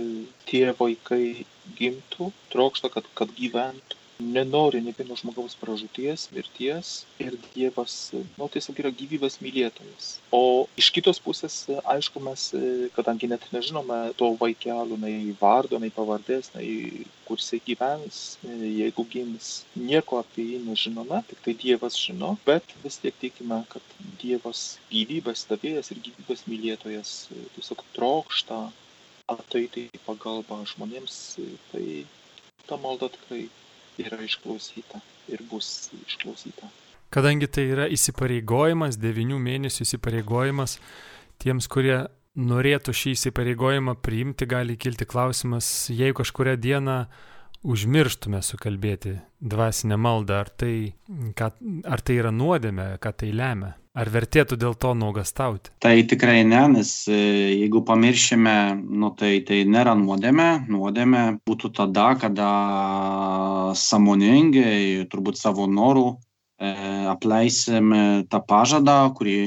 tie 0.51 0.73
vaikai 0.81 1.45
gimtų 1.81 2.31
trokšta 2.55 2.89
kad 2.97 3.11
kad 3.21 3.35
gyventų 3.43 4.01
nenori 4.23 4.81
nė 4.81 4.95
vieno 4.97 5.17
žmogaus 5.19 5.57
pražūties 5.61 6.31
mirties 6.33 6.93
ir 7.21 7.37
dievas 7.55 7.97
nu 8.39 8.49
tiesiog 8.53 8.79
yra 8.81 8.93
gyvybės 9.01 9.39
mylėtojas. 9.45 10.07
O 10.33 10.67
iš 10.81 10.89
kitos 10.97 11.21
pusės 11.21 11.57
aišku 11.85 12.23
mes 12.25 12.47
kadangi 12.97 13.29
net 13.29 13.45
nežinome 13.53 13.99
to 14.21 14.31
vaikelio 14.41 14.97
nei 15.03 15.35
vardo 15.41 15.81
nei 15.83 15.93
pavardės 15.93 16.53
nei 16.55 17.05
kur 17.29 17.43
jisai 17.43 17.61
gyvens 17.67 18.23
jeigu 18.47 19.05
gims 19.13 19.51
nieko 19.77 20.23
apie 20.23 20.49
jį 20.55 20.63
nežinome 20.71 21.21
tiktai 21.29 21.57
dievas 21.65 21.99
žino 22.01 22.37
bet 22.49 22.77
vis 22.85 22.99
tiek 23.03 23.17
tikime 23.21 23.63
kad 23.73 23.95
dievas 24.23 24.65
gyvybės 24.93 25.45
davėjas 25.53 25.93
ir 25.93 26.03
gyvybės 26.09 26.47
mylėtojas 26.49 27.15
tiesiog 27.59 27.85
trokšta 27.99 28.65
ateiti 29.37 29.89
į 29.93 30.03
pagalbą 30.07 30.63
žmonėms 30.73 31.21
tai 31.73 31.87
ta 32.67 32.79
malda 32.81 33.11
tikrai 33.13 33.45
yra 34.03 34.19
išklausyta 34.25 35.01
ir 35.33 35.43
bus 35.51 35.91
išklausyta. 36.07 36.69
Kadangi 37.15 37.47
tai 37.49 37.69
yra 37.71 37.87
įsipareigojimas, 37.93 38.99
devinių 39.01 39.39
mėnesių 39.41 39.85
įsipareigojimas, 39.87 40.77
tiems, 41.43 41.69
kurie 41.71 42.01
norėtų 42.37 42.93
šį 42.93 43.15
įsipareigojimą 43.17 43.97
priimti, 44.05 44.49
gali 44.49 44.77
kilti 44.77 45.07
klausimas, 45.09 45.89
jei 45.89 46.13
kažkuria 46.17 46.57
diena 46.61 47.07
užmirštume 47.67 48.43
sukalbėti 48.45 49.17
dvasinę 49.41 49.97
maldą, 49.99 50.43
ar 50.45 50.51
tai, 50.53 50.75
ką, 51.39 51.51
ar 51.89 52.05
tai 52.05 52.19
yra 52.21 52.33
nuodėmė, 52.35 52.93
ką 53.03 53.15
tai 53.23 53.33
lemia? 53.35 53.75
Ar 53.97 54.11
vertėtų 54.13 54.59
dėl 54.61 54.75
to 54.77 54.91
nuogastauti? 54.93 55.71
Tai 55.81 55.95
tikrai 56.11 56.43
ne, 56.45 56.63
nes 56.75 56.91
e, 57.09 57.17
jeigu 57.63 57.81
pamiršime, 57.89 58.57
nu, 58.77 59.09
tai 59.17 59.39
tai 59.49 59.63
nėra 59.65 59.95
nuodėmė. 59.97 60.51
Nuodėmė 60.69 61.23
būtų 61.49 61.73
tada, 61.79 62.11
kada 62.21 62.51
samoningai, 63.81 65.07
turbūt 65.09 65.41
savo 65.41 65.65
norų 65.71 66.11
apleisim 66.57 67.93
tą 68.33 68.41
pažadą, 68.49 69.01
kurį 69.17 69.41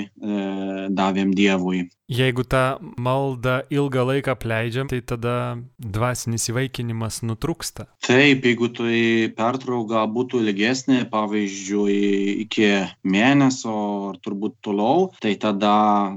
davėm 0.93 1.33
Dievui. 1.37 1.87
Jeigu 2.09 2.41
tą 2.41 2.81
maldą 2.97 3.59
ilgą 3.69 4.01
laiką 4.09 4.33
pleidžiam, 4.41 4.87
tai 4.89 4.97
tada 5.05 5.33
dvasinis 5.77 6.47
įvaikinimas 6.49 7.19
nutrūksta. 7.21 7.85
Taip, 8.01 8.47
jeigu 8.49 8.71
tai 8.73 9.29
pertrauka 9.37 10.07
būtų 10.09 10.41
ilgesnė, 10.41 11.03
pavyzdžiui, 11.11 11.99
iki 12.47 12.69
mėnesio 13.05 13.75
ar 14.07 14.17
turbūt 14.25 14.55
toliau, 14.65 15.11
tai 15.21 15.35
tada 15.37 15.75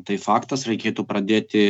tai 0.09 0.17
faktas 0.17 0.65
reikėtų 0.65 1.05
pradėti 1.05 1.67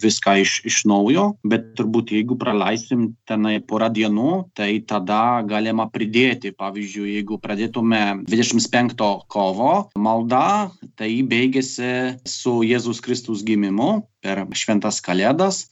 viską 0.00 0.38
iš, 0.40 0.54
iš 0.64 0.80
naujo, 0.88 1.34
bet 1.44 1.74
turbūt 1.76 2.14
jeigu 2.16 2.38
praleisim 2.40 3.10
tenai 3.28 3.58
porą 3.60 3.90
dienų, 3.92 4.46
tai 4.56 4.78
tada 4.80 5.44
galima 5.44 5.90
pridėti. 5.92 6.56
Pavyzdžiui, 6.56 7.18
jeigu 7.18 7.36
pradėtume 7.36 7.93
25 7.94 8.96
kovo 9.30 9.72
maldą, 9.96 10.70
tai 10.98 11.10
baigėsi 11.26 12.18
su 12.28 12.60
Jėzus 12.66 13.02
Kristus 13.04 13.44
gimimu 13.46 14.04
per 14.24 14.44
šventas 14.56 15.00
kalėdas. 15.04 15.68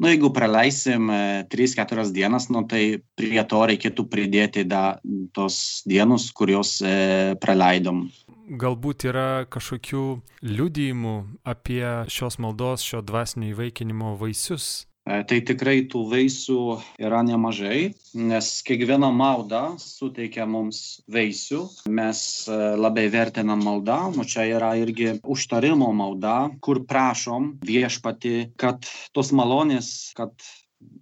Nu, 0.00 0.08
jeigu 0.08 0.30
praleisim 0.32 1.10
3-4 1.52 2.00
e, 2.08 2.12
dienas, 2.16 2.48
nu, 2.48 2.64
tai 2.64 3.02
prie 3.20 3.42
to 3.44 3.60
reikėtų 3.68 4.06
pridėti 4.08 4.64
da, 4.64 4.96
tos 5.36 5.82
dienos, 5.84 6.30
kurios 6.32 6.78
e, 6.80 7.36
praleidom. 7.42 8.06
Galbūt 8.50 9.04
yra 9.06 9.44
kažkokių 9.52 10.04
liudijimų 10.42 11.16
apie 11.46 11.84
šios 12.10 12.40
maldos, 12.40 12.82
šio 12.82 13.04
dvasinio 13.04 13.52
įvaikinimo 13.52 14.16
vaisius 14.18 14.88
tai 15.28 15.40
tikrai 15.46 15.84
tų 15.90 16.04
vaisių 16.10 16.60
yra 17.02 17.22
nemažai, 17.26 17.92
nes 18.14 18.50
kiekviena 18.66 19.10
malda 19.14 19.62
suteikia 19.80 20.46
mums 20.48 21.00
vaisių. 21.10 21.62
Mes 21.90 22.22
e, 22.46 22.58
labai 22.80 23.08
vertinam 23.12 23.64
maldą, 23.66 23.98
o 24.14 24.26
čia 24.26 24.46
yra 24.56 24.72
irgi 24.80 25.16
užtarimo 25.22 25.90
malda, 25.96 26.36
kur 26.64 26.82
prašom 26.90 27.56
viešpati, 27.66 28.52
kad 28.60 28.86
tos 29.16 29.32
malonės, 29.36 30.12
kad 30.18 30.34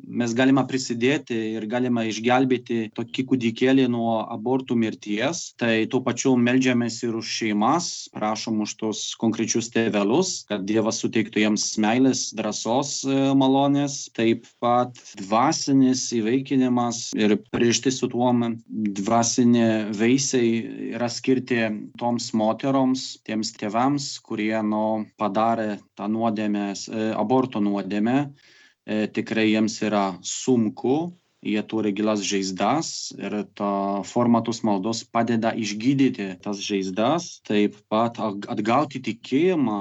mes 0.08 0.32
galime 0.34 0.62
prisidėti 0.68 1.36
ir 1.54 1.66
galime 1.70 2.06
išgelbėti 2.08 2.78
tokį 2.96 3.24
kūdikėlį 3.30 3.86
nuo 3.92 4.18
abortų 4.32 4.76
mirties. 4.78 5.52
Tai 5.60 5.72
tuo 5.92 6.00
pačiu 6.06 6.34
melžiamės 6.40 7.02
ir 7.04 7.18
už 7.18 7.28
šeimas, 7.40 8.08
prašom 8.14 8.62
už 8.64 8.74
tos 8.80 9.02
konkrečius 9.20 9.70
tėvelius, 9.74 10.42
kad 10.48 10.64
Dievas 10.68 11.02
suteiktų 11.04 11.44
jiems 11.44 11.66
meilės, 11.82 12.28
drąsos 12.38 12.94
e, 13.04 13.18
malonės. 13.38 14.00
Taip 14.16 14.48
pat 14.62 14.98
dvasinis 15.20 16.08
įvaikinimas 16.16 17.10
ir 17.18 17.36
priešti 17.52 17.92
su 17.94 18.08
tuo 18.10 18.28
dvasinė 18.28 19.68
veisiai 19.96 20.50
yra 20.96 21.08
skirti 21.12 21.62
toms 22.00 22.32
moteroms, 22.36 23.06
tiems 23.24 23.54
tėvams, 23.56 24.10
kurie 24.24 24.56
nu, 24.66 25.06
padarė 25.20 25.78
tą 25.96 26.08
nuodėmę, 26.12 26.70
e, 26.74 27.10
aborto 27.16 27.62
nuodėmę 27.64 28.18
tikrai 28.88 29.50
jiems 29.50 29.78
yra 29.84 30.04
sunku, 30.24 31.12
jie 31.44 31.62
turi 31.70 31.92
gilas 31.94 32.22
žaizdas 32.26 33.12
ir 33.14 33.36
ta 33.58 34.02
forma 34.02 34.40
tos 34.42 34.62
maldos 34.66 35.04
padeda 35.04 35.52
išgydyti 35.54 36.30
tas 36.42 36.58
žaizdas, 36.64 37.28
taip 37.46 37.76
pat 37.92 38.18
atgauti 38.22 39.02
tikėjimą 39.10 39.80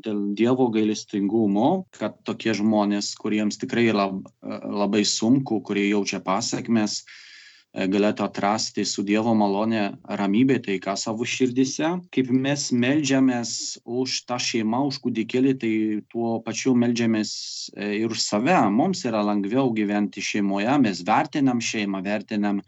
dėl 0.00 0.20
Dievo 0.38 0.70
gailestingumo, 0.72 1.84
kad 1.92 2.16
tokie 2.24 2.54
žmonės, 2.56 3.12
kuriems 3.20 3.60
tikrai 3.60 3.90
labai 3.92 5.02
sunku, 5.04 5.60
kurie 5.60 5.90
jaučia 5.90 6.22
pasiekmes, 6.24 7.02
E, 7.02 7.29
galėtų 7.74 8.24
atrasti 8.26 8.84
su 8.84 9.04
Dievo 9.06 9.32
malonė 9.38 9.82
ramybė 10.18 10.58
taika 10.64 10.96
savo 10.98 11.24
širdise. 11.24 11.92
Kaip 12.10 12.30
mes 12.34 12.70
melžiamės 12.74 13.52
už 13.84 14.24
tą 14.26 14.40
šeimą, 14.42 14.82
už 14.90 14.98
kūdikėlį, 15.04 15.54
tai 15.62 15.72
tuo 16.10 16.40
pačiu 16.42 16.74
melžiamės 16.74 17.30
e, 17.76 17.92
ir 18.02 18.10
už 18.10 18.24
save. 18.24 18.58
Mums 18.74 19.04
yra 19.06 19.22
lengviau 19.26 19.70
gyventi 19.76 20.22
šeimoje, 20.24 20.74
mes 20.82 21.04
vertinam 21.06 21.62
šeimą, 21.62 22.02
vertinam 22.02 22.60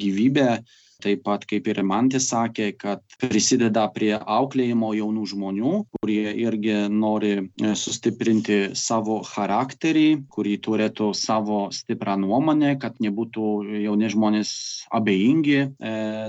gyvybę 0.00 0.60
taip 1.02 1.24
pat 1.26 1.46
kaip 1.48 1.68
ir 1.70 1.82
Mantis 1.86 2.28
sakė, 2.30 2.70
kad 2.78 3.02
prisideda 3.22 3.86
prie 3.94 4.12
auklėjimo 4.18 4.92
jaunų 4.96 5.26
žmonių, 5.32 5.72
kurie 5.96 6.34
irgi 6.44 6.76
nori 6.92 7.32
e, 7.38 7.72
sustiprinti 7.78 8.60
savo 8.78 9.20
charakterį, 9.26 10.06
kurį 10.32 10.56
turėtų 10.66 11.12
savo 11.16 11.62
stiprią 11.74 12.18
nuomonę, 12.24 12.76
kad 12.82 13.00
nebūtų 13.02 13.48
jauni 13.86 14.12
žmonės 14.12 14.52
abejingi 14.96 15.58
e, 15.62 15.70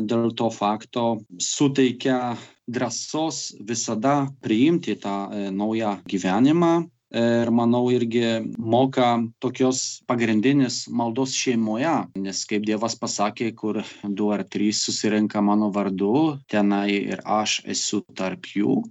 dėl 0.08 0.32
to 0.38 0.50
fakto, 0.54 1.06
suteikia 1.42 2.36
drąsos 2.72 3.52
visada 3.68 4.16
priimti 4.42 4.96
tą 4.96 5.28
e, 5.30 5.52
naują 5.52 5.98
gyvenimą 6.08 6.74
ir 7.12 7.52
manau 7.52 7.90
irgi 7.92 8.24
moka 8.58 9.20
tokios 9.44 10.02
pagrindinės 10.08 10.86
maldos 10.88 11.36
šeimoje, 11.36 11.94
nes 12.16 12.44
kaip 12.48 12.64
Dievas 12.68 12.96
pasakė, 12.96 13.52
kur 13.56 13.82
du 14.04 14.32
ar 14.32 14.44
trys 14.48 14.86
susirenka 14.86 15.42
mano 15.44 15.72
vardu, 15.72 16.40
tenai 16.48 16.90
ir 17.12 17.22
aš 17.26 17.62
esu 17.66 18.02
tarp 18.16 18.48
jų. 18.56 18.82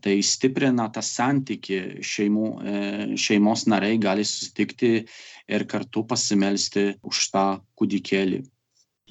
Tai 0.00 0.14
stiprina 0.24 0.86
tą 0.88 1.02
santyki 1.04 2.00
šeimų, 2.00 2.46
e, 2.64 2.76
šeimos 3.20 3.66
nariai 3.68 3.98
gali 4.00 4.24
susitikti 4.24 5.04
ir 5.52 5.64
kartu 5.68 6.02
pasimelsti 6.08 6.94
už 7.04 7.26
tą 7.34 7.44
kūdikėlį. 7.76 8.40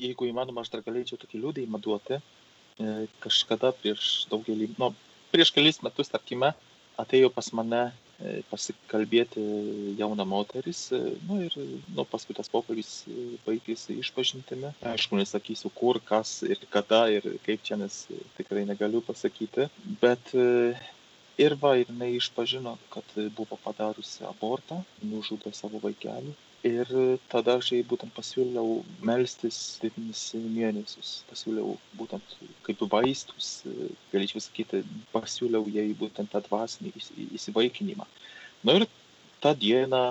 Jeigu 0.02 0.26
įmanoma, 0.26 0.64
aš 0.66 0.72
dar 0.74 0.82
galėčiau 0.82 1.22
tokį 1.22 1.44
liūdėjimą 1.44 1.82
duoti. 1.86 2.18
E, 2.18 3.06
kažkada 3.22 3.70
prieš 3.78 4.26
daugelį, 4.32 4.72
nu, 4.82 4.90
prieš 5.30 5.54
kelis 5.54 5.84
metus, 5.86 6.10
tarkime, 6.10 6.56
atėjo 6.98 7.30
pas 7.30 7.52
mane 7.54 7.92
pasikalbėti 8.52 9.44
jauna 10.00 10.26
moteris, 10.28 10.84
e, 10.96 11.00
nu 11.28 11.40
ir 11.46 11.56
nu, 11.96 12.06
paskui 12.12 12.36
tas 12.38 12.52
pokalbis 12.52 12.92
e, 13.10 13.26
baigėsi 13.46 13.98
išpažintimi. 14.04 14.74
Aišku, 14.94 15.20
nesakysiu 15.20 15.72
kur, 15.76 16.02
kas 16.12 16.40
ir 16.48 16.62
kada 16.74 17.04
ir 17.14 17.28
kaip 17.46 17.66
čia, 17.68 17.80
nes 17.82 18.04
tikrai 18.38 18.66
negaliu 18.70 19.04
pasakyti, 19.06 19.70
bet 20.04 20.34
ir 21.44 21.58
va, 21.62 21.74
ir 21.80 21.90
jinai 21.90 22.14
išpažino, 22.18 22.78
kad 22.94 23.18
buvo 23.38 23.58
padariusi 23.66 24.26
abortą, 24.30 24.82
nužudė 25.12 25.54
savo 25.58 25.82
vaikelį. 25.84 26.34
Ir 26.70 26.90
tada 27.32 27.56
aš 27.58 27.72
jai 27.74 27.82
būtent 27.92 28.14
pasiūliau 28.14 28.82
melstis 29.10 29.58
devynis 29.82 30.22
mėnesius. 30.38 31.14
Pasiūliau 31.32 31.74
būtent 31.98 32.36
kaip 32.68 32.84
vaistus 32.92 33.48
galėčiau 34.12 34.44
sakyti 34.46 34.84
pasiūliau 35.16 35.66
jai 35.74 35.88
būtent 36.04 36.30
tą 36.36 36.44
dvasinį 36.46 36.94
įsivaikinimą. 37.40 38.06
Nu 38.68 38.78
ir 38.78 38.86
tą 39.42 39.56
dieną 39.58 40.04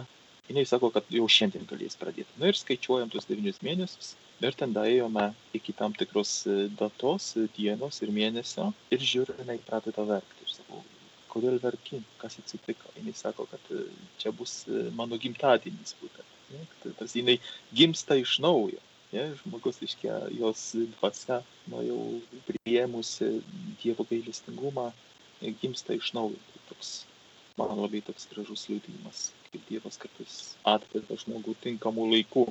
jinai 0.50 0.66
sako 0.66 0.90
kad 0.96 1.06
jau 1.14 1.28
šiandien 1.30 1.70
galės 1.70 1.94
pradėti. 2.00 2.34
Nu 2.42 2.50
ir 2.50 2.58
skaičiuojam 2.58 3.12
tuos 3.14 3.30
devynis 3.30 3.62
mėnesius. 3.62 4.16
Ir 4.42 4.56
ten 4.58 4.74
daėjome 4.74 5.30
iki 5.54 5.76
tam 5.78 5.94
tikros 5.94 6.32
datos 6.80 7.36
dienos 7.54 8.02
ir 8.02 8.10
mėnesio. 8.16 8.72
Ir 8.90 9.06
žiūriu 9.12 9.38
jinai 9.44 9.60
pradeda 9.70 10.02
verkti. 10.16 10.48
Ir 10.48 10.56
sakau 10.56 10.82
kodėl 11.30 11.60
verki 11.62 12.02
kas 12.20 12.38
atsitiko 12.42 12.92
jinai 12.98 13.14
sako 13.16 13.46
kad 13.52 13.72
čia 14.18 14.34
bus 14.34 14.62
mano 14.98 15.18
gimtadienis 15.20 15.96
būtent 16.02 16.36
ne, 16.52 16.66
tai 16.82 16.92
tarsi 16.98 17.20
jinai 17.20 17.38
gimsta 17.74 18.16
iš 18.16 18.38
naujo. 18.44 18.80
Ne, 19.12 19.24
žmogus, 19.40 19.80
reiškia, 19.82 20.16
jos 20.38 20.60
dvasia, 20.94 21.40
nu 21.70 21.82
jau 21.82 22.00
priėmusi 22.46 23.40
Dievo 23.82 24.06
gailestingumą, 24.06 24.90
gimsta 25.62 25.96
iš 25.98 26.12
naujo. 26.14 26.38
Tai 26.52 26.62
toks, 26.70 26.92
man 27.58 27.74
labai 27.74 28.04
toks 28.06 28.28
gražus 28.30 28.68
liūdėjimas, 28.70 29.30
kaip 29.50 29.64
Dievas 29.70 29.98
kartais 29.98 30.36
atveda 30.74 31.18
žmogų 31.24 31.56
tinkamų 31.64 32.06
laikų. 32.14 32.46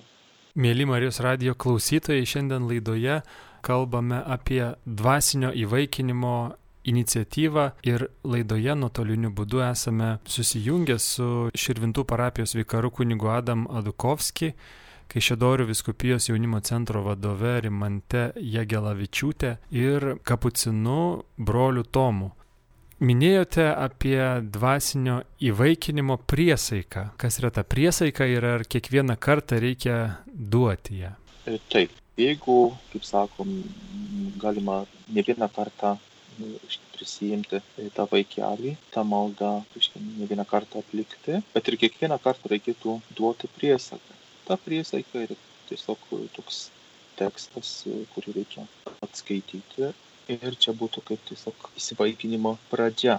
Mėly 0.60 0.88
Marijos 0.90 1.22
radio 1.24 1.54
klausytojai, 1.56 2.28
šiandien 2.28 2.68
laidoje 2.68 3.22
kalbame 3.64 4.20
apie 4.20 4.74
dvasinio 4.84 5.54
įvaikinimo 5.56 6.36
iniciatyvą 6.84 7.70
ir 7.88 8.08
laidoje 8.24 8.76
nuotoliniu 8.76 9.32
būdu 9.36 9.64
esame 9.70 10.18
susijungę 10.26 11.00
su 11.00 11.50
Širvintų 11.56 12.06
parapijos 12.08 12.56
vikaru 12.56 12.92
kunigu 12.92 13.32
Adam 13.34 13.68
Adukovski, 13.70 14.54
Kaišėdorių 15.10 15.66
viskupijos 15.66 16.28
jaunimo 16.30 16.60
centro 16.62 17.02
vadove 17.02 17.56
Rimante 17.66 18.28
Jagelavičiūtė 18.38 19.56
ir 19.74 20.04
kapucinu 20.22 21.00
broliu 21.38 21.82
Tomu. 21.82 22.30
Minėjote 23.00 23.66
apie 23.72 24.20
dvasinio 24.54 25.22
įvaikinimo 25.50 26.20
priesaiką. 26.30 27.06
Kas 27.18 27.40
yra 27.42 27.50
ta 27.56 27.64
priesaika 27.64 28.28
ir 28.30 28.46
ar 28.46 28.66
kiekvieną 28.70 29.16
kartą 29.18 29.58
reikia 29.64 29.96
duoti 30.30 31.00
ją? 31.02 31.16
E, 31.48 31.58
taip, 31.74 31.96
jeigu, 32.20 32.60
kaip 32.92 33.08
sakom, 33.08 33.56
galima 34.38 34.84
ne 35.10 35.26
vieną 35.26 35.50
kartą 35.56 35.96
prisijimti 36.96 37.62
tą 37.96 38.06
vaikelį, 38.12 38.76
tą 38.94 39.04
maldą, 39.08 39.52
ne 40.20 40.28
vieną 40.30 40.46
kartą 40.50 40.84
atlikti, 40.84 41.40
bet 41.54 41.72
ir 41.72 41.78
kiekvieną 41.84 42.20
kartą 42.24 42.52
reikėtų 42.54 43.00
duoti 43.18 43.50
priesaką. 43.58 44.18
Ta 44.48 44.58
priesaika 44.58 45.24
yra 45.28 45.38
tiesiog 45.70 46.06
toks 46.36 46.68
tekstas, 47.20 47.74
kurį 48.14 48.36
reikia 48.40 48.68
atskaityti. 49.06 49.92
Ir 50.30 50.56
čia 50.62 50.76
būtų 50.78 51.02
kaip 51.08 51.22
tiesiog 51.26 51.70
įsivaikinimo 51.80 52.54
pradžia. 52.70 53.18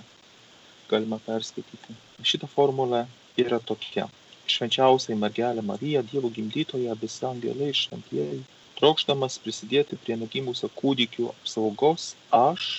Galima 0.91 1.19
perskaityti. 1.25 1.97
Šita 2.23 2.47
formulė 2.51 3.05
yra 3.41 3.59
tokia. 3.71 4.07
Švenčiausiai 4.51 5.19
mergelė 5.19 5.63
Marija, 5.67 6.03
Dievo 6.07 6.31
gimdytoja, 6.35 6.95
visi 7.03 7.27
angelai 7.27 7.71
šventieji, 7.81 8.41
trokšdamas 8.81 9.39
prisidėti 9.45 9.99
prie 10.05 10.17
negimusio 10.19 10.71
kūdikių 10.79 11.29
apsaugos, 11.33 12.15
aš, 12.35 12.71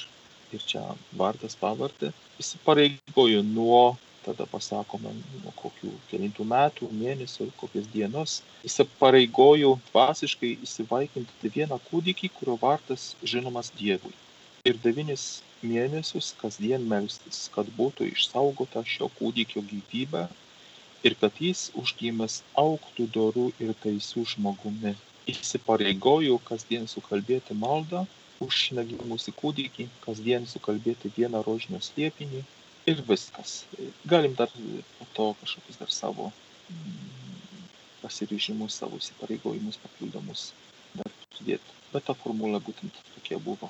ir 0.55 0.63
čia 0.73 0.83
vardas 1.17 1.57
pavardė, 1.59 2.11
įsipareigoju 2.43 3.43
nuo 3.47 3.83
tada 4.25 4.45
pasakome 4.45 5.11
nuo 5.43 5.53
kokių 5.57 5.91
kelintų 6.11 6.45
metų, 6.49 6.89
mėnesių, 6.97 7.47
kokios 7.61 7.87
dienos, 7.93 8.35
įsipareigoju 8.67 9.71
dvasiškai 9.89 10.51
įsivaikinti 10.67 11.53
vieną 11.55 11.79
kūdikį, 11.87 12.29
kurio 12.37 12.57
vardas 12.61 13.11
žinomas 13.33 13.71
Dievui. 13.79 14.13
Ir 14.69 14.77
devynis 14.83 15.41
mėnesius 15.65 16.35
kasdien 16.41 16.85
melstis, 16.91 17.47
kad 17.55 17.69
būtų 17.77 18.11
išsaugota 18.11 18.83
šio 18.85 19.09
kūdikio 19.17 19.63
gyvybė 19.71 20.27
ir 21.07 21.17
kad 21.21 21.41
jis 21.41 21.69
užgimęs 21.81 22.41
auktų 22.65 23.07
dorų 23.15 23.47
ir 23.65 23.73
teisų 23.85 24.27
žmogumi. 24.35 24.93
Įsipareigoju 25.33 26.37
kasdien 26.45 26.87
sukalbėti 26.89 27.57
maldą 27.57 28.05
už 28.45 28.61
negimusį 28.77 29.33
kūdikį, 29.37 29.87
kasdien 30.05 30.47
sukalbėti 30.49 31.11
vieną 31.17 31.43
rožinio 31.45 31.81
slėpinį 31.83 32.41
ir 32.91 33.03
viskas. 33.07 33.65
Galim 34.05 34.35
dar 34.39 34.49
po 34.97 35.07
to 35.17 35.27
kažkokius 35.41 35.81
dar 35.81 35.91
savo 35.93 36.31
mm, 36.31 37.67
pasiryžimus, 38.01 38.79
savo 38.81 38.97
įsipareigojimus 39.01 39.79
papildomus 39.83 40.49
dar 40.97 41.11
pridėti. 41.35 41.77
Bet 41.93 42.07
ta 42.07 42.15
formulė 42.17 42.61
būtent 42.63 42.97
tokia 43.15 43.39
buvo. 43.43 43.69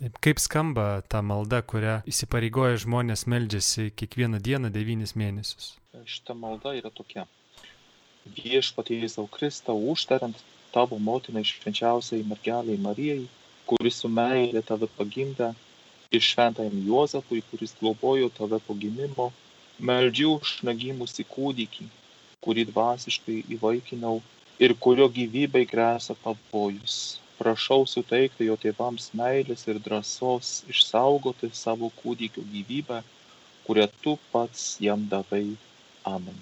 Taip, 0.00 0.16
kaip 0.24 0.40
skamba 0.42 0.86
ta 1.06 1.20
malda, 1.22 1.60
kurią 1.62 2.00
įsipareigoja 2.10 2.80
žmonės 2.82 3.26
meldžiasi 3.30 3.92
kiekvieną 3.94 4.40
dieną 4.42 4.72
devynis 4.74 5.14
mėnesius? 5.14 5.76
Šita 6.08 6.34
malda 6.34 6.72
yra 6.78 6.90
tokia. 6.90 7.28
Viešpatie 8.24 8.96
Jėzau 9.02 9.28
Kristau, 9.30 9.76
užtariant 9.92 10.38
tavo 10.74 10.98
motinai 10.98 11.44
švenčiausiai 11.46 12.24
mergeliai 12.26 12.80
Marijai, 12.80 13.28
kuris 13.70 14.00
su 14.02 14.10
meilė 14.18 14.62
tave 14.70 14.88
pagimdė 14.98 15.52
ir 16.16 16.24
šventajam 16.28 16.76
Juozapui, 16.86 17.42
kuris 17.50 17.74
globojo 17.80 18.28
tave 18.38 18.58
po 18.66 18.76
gimimo, 18.84 19.30
meldžiu 19.90 20.36
už 20.38 20.52
negimusį 20.68 21.24
kūdikį, 21.34 21.88
kurį 22.44 22.66
dvasiškai 22.70 23.38
įvaikinau 23.56 24.20
ir 24.66 24.76
kurio 24.86 25.08
gyvybei 25.18 25.68
grėsia 25.72 26.16
pavojus. 26.24 26.98
Prašau 27.38 27.86
suteikti 27.90 28.46
jo 28.46 28.56
tėvams 28.64 29.08
meilės 29.18 29.66
ir 29.70 29.80
drąsos 29.86 30.54
išsaugoti 30.74 31.50
savo 31.64 31.90
kūdikio 32.02 32.44
gyvybę, 32.54 33.00
kurią 33.66 33.88
tu 34.04 34.18
pats 34.34 34.66
jam 34.88 35.08
davai. 35.14 35.46
Amen. 36.16 36.38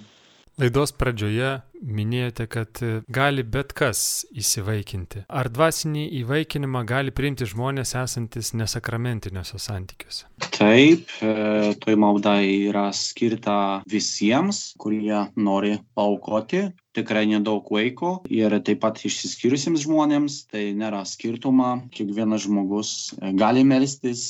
Laidos 0.60 0.90
pradžioje 0.92 1.54
minėjote, 1.80 2.44
kad 2.52 2.80
gali 3.08 3.40
bet 3.48 3.70
kas 3.72 4.26
įsivaikinti. 4.36 5.22
Ar 5.32 5.48
dvasinį 5.48 6.02
įvaikinimą 6.18 6.82
gali 6.84 7.14
priimti 7.16 7.48
žmonės 7.48 7.94
esantis 7.96 8.52
nesakramentiniuose 8.60 9.56
santykiuose? 9.56 10.28
Taip, 10.52 11.08
e, 11.24 11.72
toj 11.80 11.96
malda 12.04 12.36
yra 12.44 12.90
skirta 12.92 13.80
visiems, 13.88 14.74
kurie 14.76 15.24
nori 15.40 15.78
paukoti 15.96 16.66
tikrai 16.92 17.24
nedaug 17.30 17.64
laiko 17.72 18.18
ir 18.28 18.52
taip 18.66 18.82
pat 18.84 19.00
išsiskyrusiems 19.00 19.86
žmonėms, 19.86 20.42
tai 20.52 20.70
nėra 20.76 21.06
skirtuma, 21.08 21.78
kiekvienas 21.94 22.44
žmogus 22.44 23.14
gali 23.40 23.64
melstis 23.64 24.26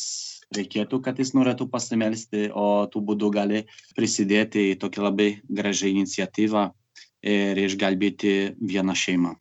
reikėtų, 0.57 1.01
kad 1.05 1.19
jis 1.19 1.33
norėtų 1.37 1.69
pasimelsti, 1.71 2.49
o 2.51 2.87
tų 2.91 3.03
būdų 3.11 3.31
gali 3.35 3.63
prisidėti 3.97 4.71
į 4.73 4.79
tokią 4.83 5.07
labai 5.09 5.31
gražią 5.47 5.91
iniciatyvą 5.95 6.67
ir 7.23 7.61
išgelbėti 7.67 8.35
vieną 8.59 8.97
šeimą. 8.97 9.37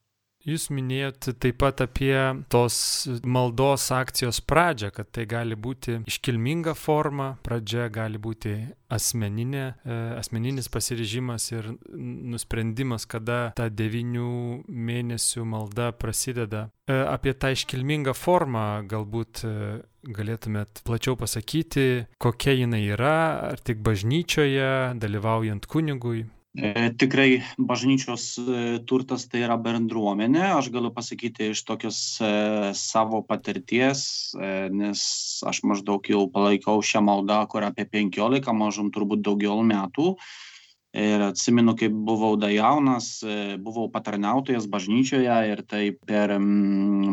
Jūs 0.48 0.70
minėjot 0.72 1.34
taip 1.44 1.58
pat 1.60 1.82
apie 1.84 2.16
tos 2.48 2.76
maldos 3.28 3.90
akcijos 3.92 4.40
pradžią, 4.48 4.94
kad 4.96 5.10
tai 5.12 5.26
gali 5.28 5.58
būti 5.60 5.98
iškilminga 6.08 6.72
forma, 6.80 7.34
pradžia 7.44 7.90
gali 7.92 8.22
būti 8.22 8.54
asmeninė, 8.88 9.66
e, 9.84 9.98
asmeninis 10.16 10.72
pasiryžimas 10.72 11.50
ir 11.52 11.68
nusprendimas, 11.92 13.04
kada 13.10 13.52
ta 13.58 13.68
devinių 13.68 14.64
mėnesių 14.64 15.44
malda 15.44 15.92
prasideda. 16.00 16.70
E, 16.88 16.96
apie 16.96 17.36
tą 17.36 17.52
iškilmingą 17.58 18.16
formą 18.16 18.66
galbūt 18.88 19.44
e, 19.44 19.54
galėtumėt 20.08 20.86
plačiau 20.88 21.20
pasakyti, 21.20 22.08
kokia 22.16 22.56
jinai 22.62 22.86
yra, 22.96 23.20
ar 23.52 23.60
tik 23.60 23.84
bažnyčioje, 23.84 24.96
dalyvaujant 25.04 25.68
kunigui. 25.68 26.30
E, 26.60 26.92
tikrai 26.98 27.40
bažnyčios 27.56 28.24
e, 28.36 28.44
turtas 28.84 29.24
tai 29.32 29.46
yra 29.46 29.56
bendruomenė, 29.62 30.42
aš 30.58 30.68
galiu 30.74 30.92
pasakyti 30.92 31.54
iš 31.54 31.62
tokios 31.68 32.00
e, 32.20 32.32
savo 32.76 33.22
patirties, 33.24 34.02
nes 34.76 35.02
aš 35.48 35.62
maždaug 35.64 36.04
jau 36.12 36.26
palaikau 36.34 36.84
šią 36.84 37.04
maldą, 37.06 37.40
kur 37.52 37.64
apie 37.68 37.88
15, 37.88 38.52
mažum 38.60 38.92
turbūt 38.92 39.24
daugiau 39.24 39.64
metų. 39.64 40.14
Ir 41.00 41.22
atsimenu, 41.22 41.76
kaip 41.78 41.94
buvau 41.94 42.34
da 42.42 42.50
jaunas, 42.50 43.20
buvau 43.62 43.86
patarnautojas 43.94 44.66
bažnyčioje 44.74 45.36
ir 45.52 45.62
tai 45.70 45.84
per 45.94 46.34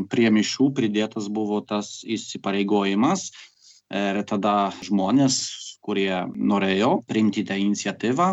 prie 0.08 0.30
mišių 0.32 0.70
pridėtas 0.78 1.28
buvo 1.28 1.60
tas 1.60 1.98
įsipareigojimas. 2.08 3.28
Ir 3.92 4.22
tada 4.26 4.54
žmonės, 4.80 5.36
kurie 5.84 6.24
norėjo 6.24 7.02
priimti 7.06 7.44
tą 7.46 7.60
iniciatyvą, 7.60 8.30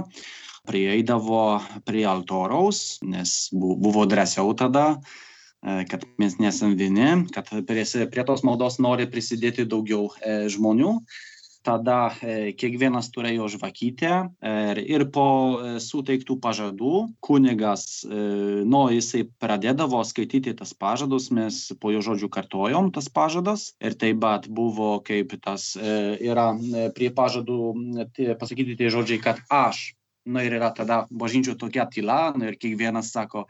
prieidavo 0.67 1.59
prie 1.83 2.05
altoriaus, 2.07 3.03
nes 3.03 3.51
buvo 3.51 4.05
drąsiau 4.07 4.55
tada, 4.55 4.95
e, 5.59 5.83
kad 5.89 6.07
mes 6.17 6.39
nesam 6.39 6.77
vieni, 6.79 7.27
kad 7.35 7.51
prie, 7.67 7.83
prie 7.83 8.23
tos 8.23 8.45
maldos 8.47 8.79
nori 8.79 9.09
prisidėti 9.11 9.67
daugiau 9.67 10.09
e, 10.21 10.47
žmonių. 10.53 10.97
Tada 11.63 12.11
e, 12.19 12.51
kiekvienas 12.59 13.07
turėjo 13.15 13.45
žvakytę 13.53 14.15
ir, 14.43 14.81
ir 14.83 15.05
po 15.15 15.27
suteiktų 15.79 16.35
pažadų 16.43 17.05
kunigas, 17.23 18.03
nu, 18.03 18.81
jisai 18.91 19.21
pradėdavo 19.39 20.01
skaityti 20.03 20.51
tas 20.59 20.75
pažadus, 20.75 21.29
mes 21.31 21.61
po 21.79 21.93
jo 21.95 22.03
žodžių 22.03 22.27
kartojom 22.35 22.91
tas 22.91 23.07
pažadas 23.07 23.69
ir 23.79 23.95
taip 23.95 24.19
pat 24.19 24.51
buvo 24.51 24.97
kaip 25.07 25.39
tas 25.39 25.71
yra 25.79 26.51
prie 26.99 27.13
pažadų 27.15 27.59
pasakyti 28.43 28.75
tie 28.83 28.91
žodžiai, 28.91 29.23
kad 29.23 29.39
aš 29.47 29.93
nu 30.25 30.43
ir 30.43 30.57
yra 30.59 30.71
tada 30.75 31.03
bažnyčių 31.11 31.57
tokia 31.59 31.87
tyla, 31.91 32.33
nu 32.37 32.49
ir 32.49 32.59
kiekvienas 32.59 33.11
sako 33.13 33.47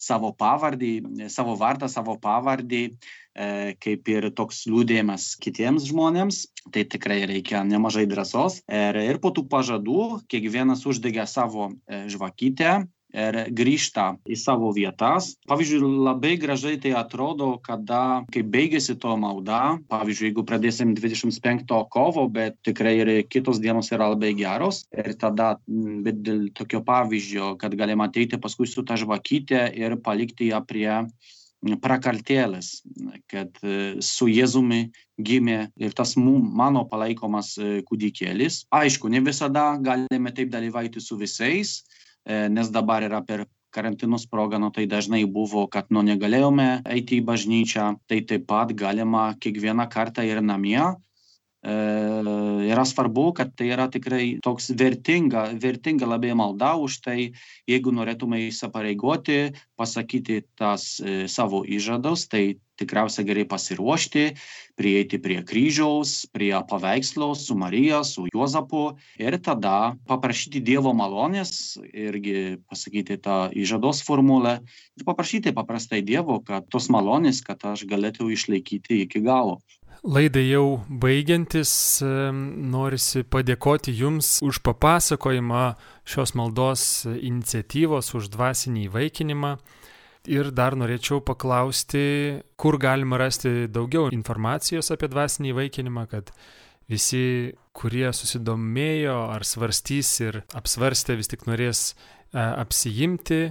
savo 0.00 0.32
pavardį, 0.36 1.28
savo 1.32 1.54
vardą, 1.56 1.88
savo 1.88 2.16
pavardį, 2.20 2.82
e, 2.90 3.46
kaip 3.80 4.10
ir 4.10 4.28
toks 4.36 4.64
liūdėjimas 4.68 5.34
kitiems 5.40 5.86
žmonėms, 5.88 6.40
tai 6.74 6.84
tikrai 6.90 7.22
reikia 7.30 7.62
nemažai 7.64 8.04
drąsos. 8.10 8.60
Ir, 8.68 8.98
ir 9.00 9.20
po 9.22 9.32
tų 9.34 9.46
pažadų 9.52 10.24
kiekvienas 10.28 10.84
uždegė 10.90 11.28
savo 11.30 11.70
e, 11.70 12.04
žvakytę 12.12 12.82
ir 13.14 13.38
grįžta 13.54 14.14
į 14.26 14.36
savo 14.38 14.70
vietas. 14.74 15.34
Pavyzdžiui, 15.48 15.80
labai 16.08 16.34
gražiai 16.40 16.78
tai 16.82 16.94
atrodo, 16.98 17.54
kada, 17.64 18.24
kai 18.34 18.42
baigėsi 18.42 18.96
to 19.00 19.14
malda, 19.20 19.78
pavyzdžiui, 19.92 20.30
jeigu 20.30 20.44
pradėsim 20.48 20.94
25 20.98 21.78
kovo, 21.94 22.26
bet 22.28 22.58
tikrai 22.66 22.96
ir 23.00 23.12
kitos 23.30 23.62
dienos 23.62 23.92
yra 23.94 24.10
labai 24.12 24.34
geros. 24.38 24.84
Ir 24.94 25.14
tada, 25.20 25.54
bet 25.66 26.20
dėl 26.26 26.48
tokio 26.56 26.82
pavyzdžio, 26.86 27.54
kad 27.60 27.78
galima 27.78 28.10
ateiti 28.10 28.40
paskui 28.40 28.68
su 28.70 28.84
ta 28.86 28.98
žvakytė 29.00 29.68
ir 29.78 29.98
palikti 30.02 30.50
ją 30.50 30.60
prie 30.66 30.90
prakartėlės, 31.80 32.82
kad 33.30 33.56
su 34.04 34.26
Jėzumi 34.28 34.90
gimė 35.16 35.70
ir 35.80 35.94
tas 35.96 36.12
mano 36.18 36.82
palaikomas 36.90 37.54
kūdikėlis. 37.88 38.66
Aišku, 38.68 39.08
ne 39.08 39.22
visada 39.24 39.70
galime 39.80 40.34
taip 40.36 40.52
dalyvauti 40.52 41.00
su 41.00 41.16
visais, 41.16 41.78
E, 41.80 42.03
nes 42.24 42.70
dabar 42.72 43.04
yra 43.04 43.20
per 43.24 43.44
karantinus 43.74 44.26
proga, 44.30 44.58
nu 44.58 44.70
tai 44.70 44.86
dažnai 44.86 45.24
buvo, 45.26 45.66
kad 45.66 45.90
nu 45.90 46.04
negalėjome 46.06 46.68
eiti 46.94 47.18
į 47.20 47.26
bažnyčią, 47.26 47.88
tai 48.08 48.22
taip 48.28 48.46
pat 48.50 48.72
galima 48.78 49.32
kiekvieną 49.42 49.88
kartą 49.90 50.22
ir 50.26 50.40
namie 50.42 50.78
e, 50.78 50.92
yra 51.64 52.84
svarbu, 52.84 53.32
kad 53.32 53.54
tai 53.56 53.70
yra 53.72 53.88
tikrai 53.88 54.38
toks 54.44 54.70
vertinga, 54.76 55.48
vertinga 55.60 56.06
labai 56.06 56.34
malda 56.36 56.74
už 56.76 57.00
tai, 57.00 57.32
jeigu 57.68 57.92
norėtume 57.94 58.42
įsipareigoti, 58.50 59.54
pasakyti 59.76 60.42
tas 60.58 61.00
e, 61.00 61.24
savo 61.28 61.64
įžadus, 61.64 62.28
tai 62.28 62.60
tikriausiai 62.80 63.26
gerai 63.26 63.44
pasiruošti, 63.48 64.24
prieiti 64.76 65.20
prie 65.22 65.38
kryžiaus, 65.46 66.26
prie 66.34 66.52
paveikslo 66.68 67.30
su 67.38 67.54
Marija, 67.56 68.02
su 68.04 68.26
Juozapu 68.32 68.96
ir 69.22 69.38
tada 69.38 69.94
paprašyti 70.10 70.60
Dievo 70.60 70.92
malonės 70.92 71.78
irgi 71.92 72.58
pasakyti 72.68 73.20
tą 73.22 73.38
įžados 73.54 74.02
formulę 74.04 74.58
ir 74.98 75.06
paprašyti 75.06 75.54
paprastai 75.54 76.02
Dievo, 76.02 76.40
kad 76.42 76.66
tos 76.68 76.90
malonės, 76.90 77.44
kad 77.46 77.62
aš 77.62 77.86
galėčiau 77.86 78.32
išlaikyti 78.34 79.04
iki 79.06 79.22
galo. 79.22 79.60
Laidai 80.04 80.50
jau 80.50 80.82
baigiantis, 81.00 81.70
norisi 82.04 83.22
padėkoti 83.24 83.94
Jums 83.96 84.42
už 84.44 84.58
papasakojimą 84.60 85.62
šios 86.04 86.34
maldos 86.36 86.82
iniciatyvos, 87.08 88.10
už 88.12 88.28
dvasinį 88.34 88.82
įvaikinimą. 88.90 89.54
Ir 90.28 90.50
dar 90.52 90.76
norėčiau 90.76 91.22
paklausti, 91.24 92.04
kur 92.60 92.76
galima 92.76 93.16
rasti 93.16 93.64
daugiau 93.72 94.12
informacijos 94.12 94.92
apie 94.92 95.08
dvasinį 95.08 95.54
įvaikinimą, 95.54 96.04
kad 96.12 96.36
visi, 96.84 97.56
kurie 97.72 98.10
susidomėjo 98.12 99.18
ar 99.32 99.48
svarstys 99.48 100.14
ir 100.20 100.42
apsvarstė, 100.52 101.16
vis 101.16 101.32
tik 101.32 101.48
norės 101.48 101.84
e, 101.88 101.96
apsijimti, 102.44 103.42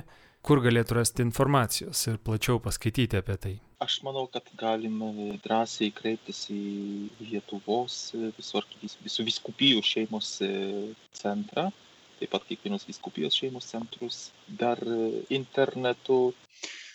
kur 0.46 0.62
galėtų 0.62 1.02
rasti 1.02 1.26
informacijos 1.26 2.10
ir 2.14 2.22
plačiau 2.22 2.62
paskaityti 2.62 3.26
apie 3.26 3.42
tai 3.42 3.60
aš 3.84 4.00
manau 4.08 4.26
kad 4.32 4.48
galime 4.60 5.38
drąsiai 5.44 5.92
kreiptis 5.96 6.46
į 6.54 6.64
lietuvos 7.22 7.98
visų 8.38 8.62
arkivyskupijų 8.62 9.08
visų 9.08 9.28
vyskupijų 9.30 9.84
šeimos 9.94 10.36
centrą 11.20 11.70
taip 12.20 12.32
pat 12.32 12.46
kiekvienos 12.48 12.88
vyskupijos 12.88 13.36
šeimos 13.40 13.68
centrus 13.74 14.20
dar 14.48 14.80
internetu 15.34 16.20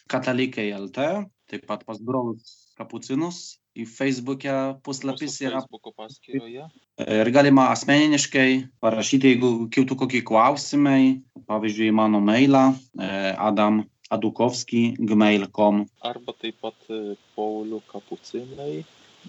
katalikai 0.09 0.71
lt 0.79 1.11
taip 1.49 1.67
pat 1.69 1.85
pas 1.89 2.01
brolius 2.01 2.57
kapucinus 2.79 3.59
į 3.79 3.87
Facebook'e 3.87 4.55
puslapis 4.87 5.39
yra. 5.43 5.61
Facebook'o 5.63 5.93
paskyroje. 5.97 6.67
Ir 6.99 7.31
galima 7.35 7.69
asmeniniškai 7.75 8.51
parašyti, 8.83 9.35
jeigu 9.35 9.69
kiltų 9.75 9.99
kokie 10.03 10.23
klausimai, 10.27 11.21
pavyzdžiui, 11.51 11.93
mano 11.95 12.21
mailą 12.25 12.73
adam 12.99 13.85
Adukowski 14.11 14.97
gmail.com. 14.99 15.85
Arba 16.01 16.35
taip 16.41 16.61
pat 16.65 16.89
e, 16.89 17.17
Paulių 17.37 17.83
kapucinai 17.91 18.85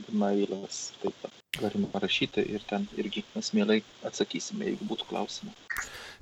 gmailas. 0.07 0.89
Taip 1.01 1.15
pat 1.23 1.39
galima 1.59 1.89
parašyti 1.91 2.45
ir 2.47 2.63
ten 2.69 2.87
irgi 2.97 3.25
mes 3.35 3.51
mielai 3.57 3.81
atsakysime, 4.07 4.69
jeigu 4.69 4.87
būtų 4.87 5.09
klausimų. 5.09 5.55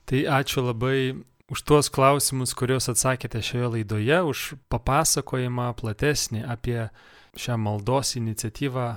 Tai 0.07 0.21
ačiū 0.39 0.63
labai 0.65 1.13
už 1.51 1.63
tuos 1.67 1.91
klausimus, 1.93 2.55
kuriuos 2.57 2.89
atsakėte 2.91 3.41
šioje 3.43 3.69
laidoje, 3.75 4.17
už 4.31 4.45
papasakojimą 4.73 5.69
platesnį 5.79 6.43
apie 6.47 6.87
šią 7.37 7.59
maldos 7.61 8.15
iniciatyvą 8.19 8.87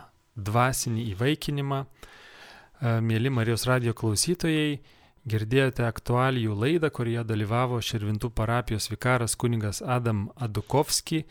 dvasinį 0.40 1.04
įvaikinimą. 1.12 1.82
E, 1.84 2.96
mėly 3.04 3.30
Marijos 3.34 3.66
radio 3.68 3.92
klausytojai, 3.94 4.80
Girdėjote 5.28 5.84
aktualijų 5.84 6.54
laidą, 6.56 6.88
kurioje 6.88 7.26
dalyvavo 7.28 7.80
Širvintų 7.84 8.30
parapijos 8.32 8.88
vikaras 8.88 9.36
kuningas 9.36 9.82
Adam 9.84 10.30
Adukovski, 10.36 11.26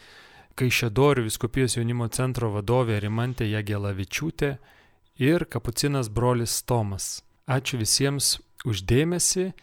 Kaišėdorių 0.60 1.24
viskupijos 1.26 1.78
jaunimo 1.78 2.10
centro 2.12 2.52
vadovė 2.52 3.00
Rimantė 3.00 3.48
Jagelavičiūtė 3.48 4.50
ir 5.24 5.46
kapucinas 5.50 6.10
brolis 6.12 6.60
Tomas. 6.68 7.24
Ačiū 7.48 7.80
visiems 7.80 8.36
uždėmesi, 8.68 9.54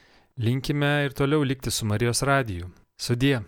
linkime 0.41 0.95
ir 1.07 1.15
toliau 1.15 1.45
likti 1.45 1.71
su 1.71 1.87
Marijos 1.87 2.25
radiju. 2.27 2.73
Sudie. 2.99 3.45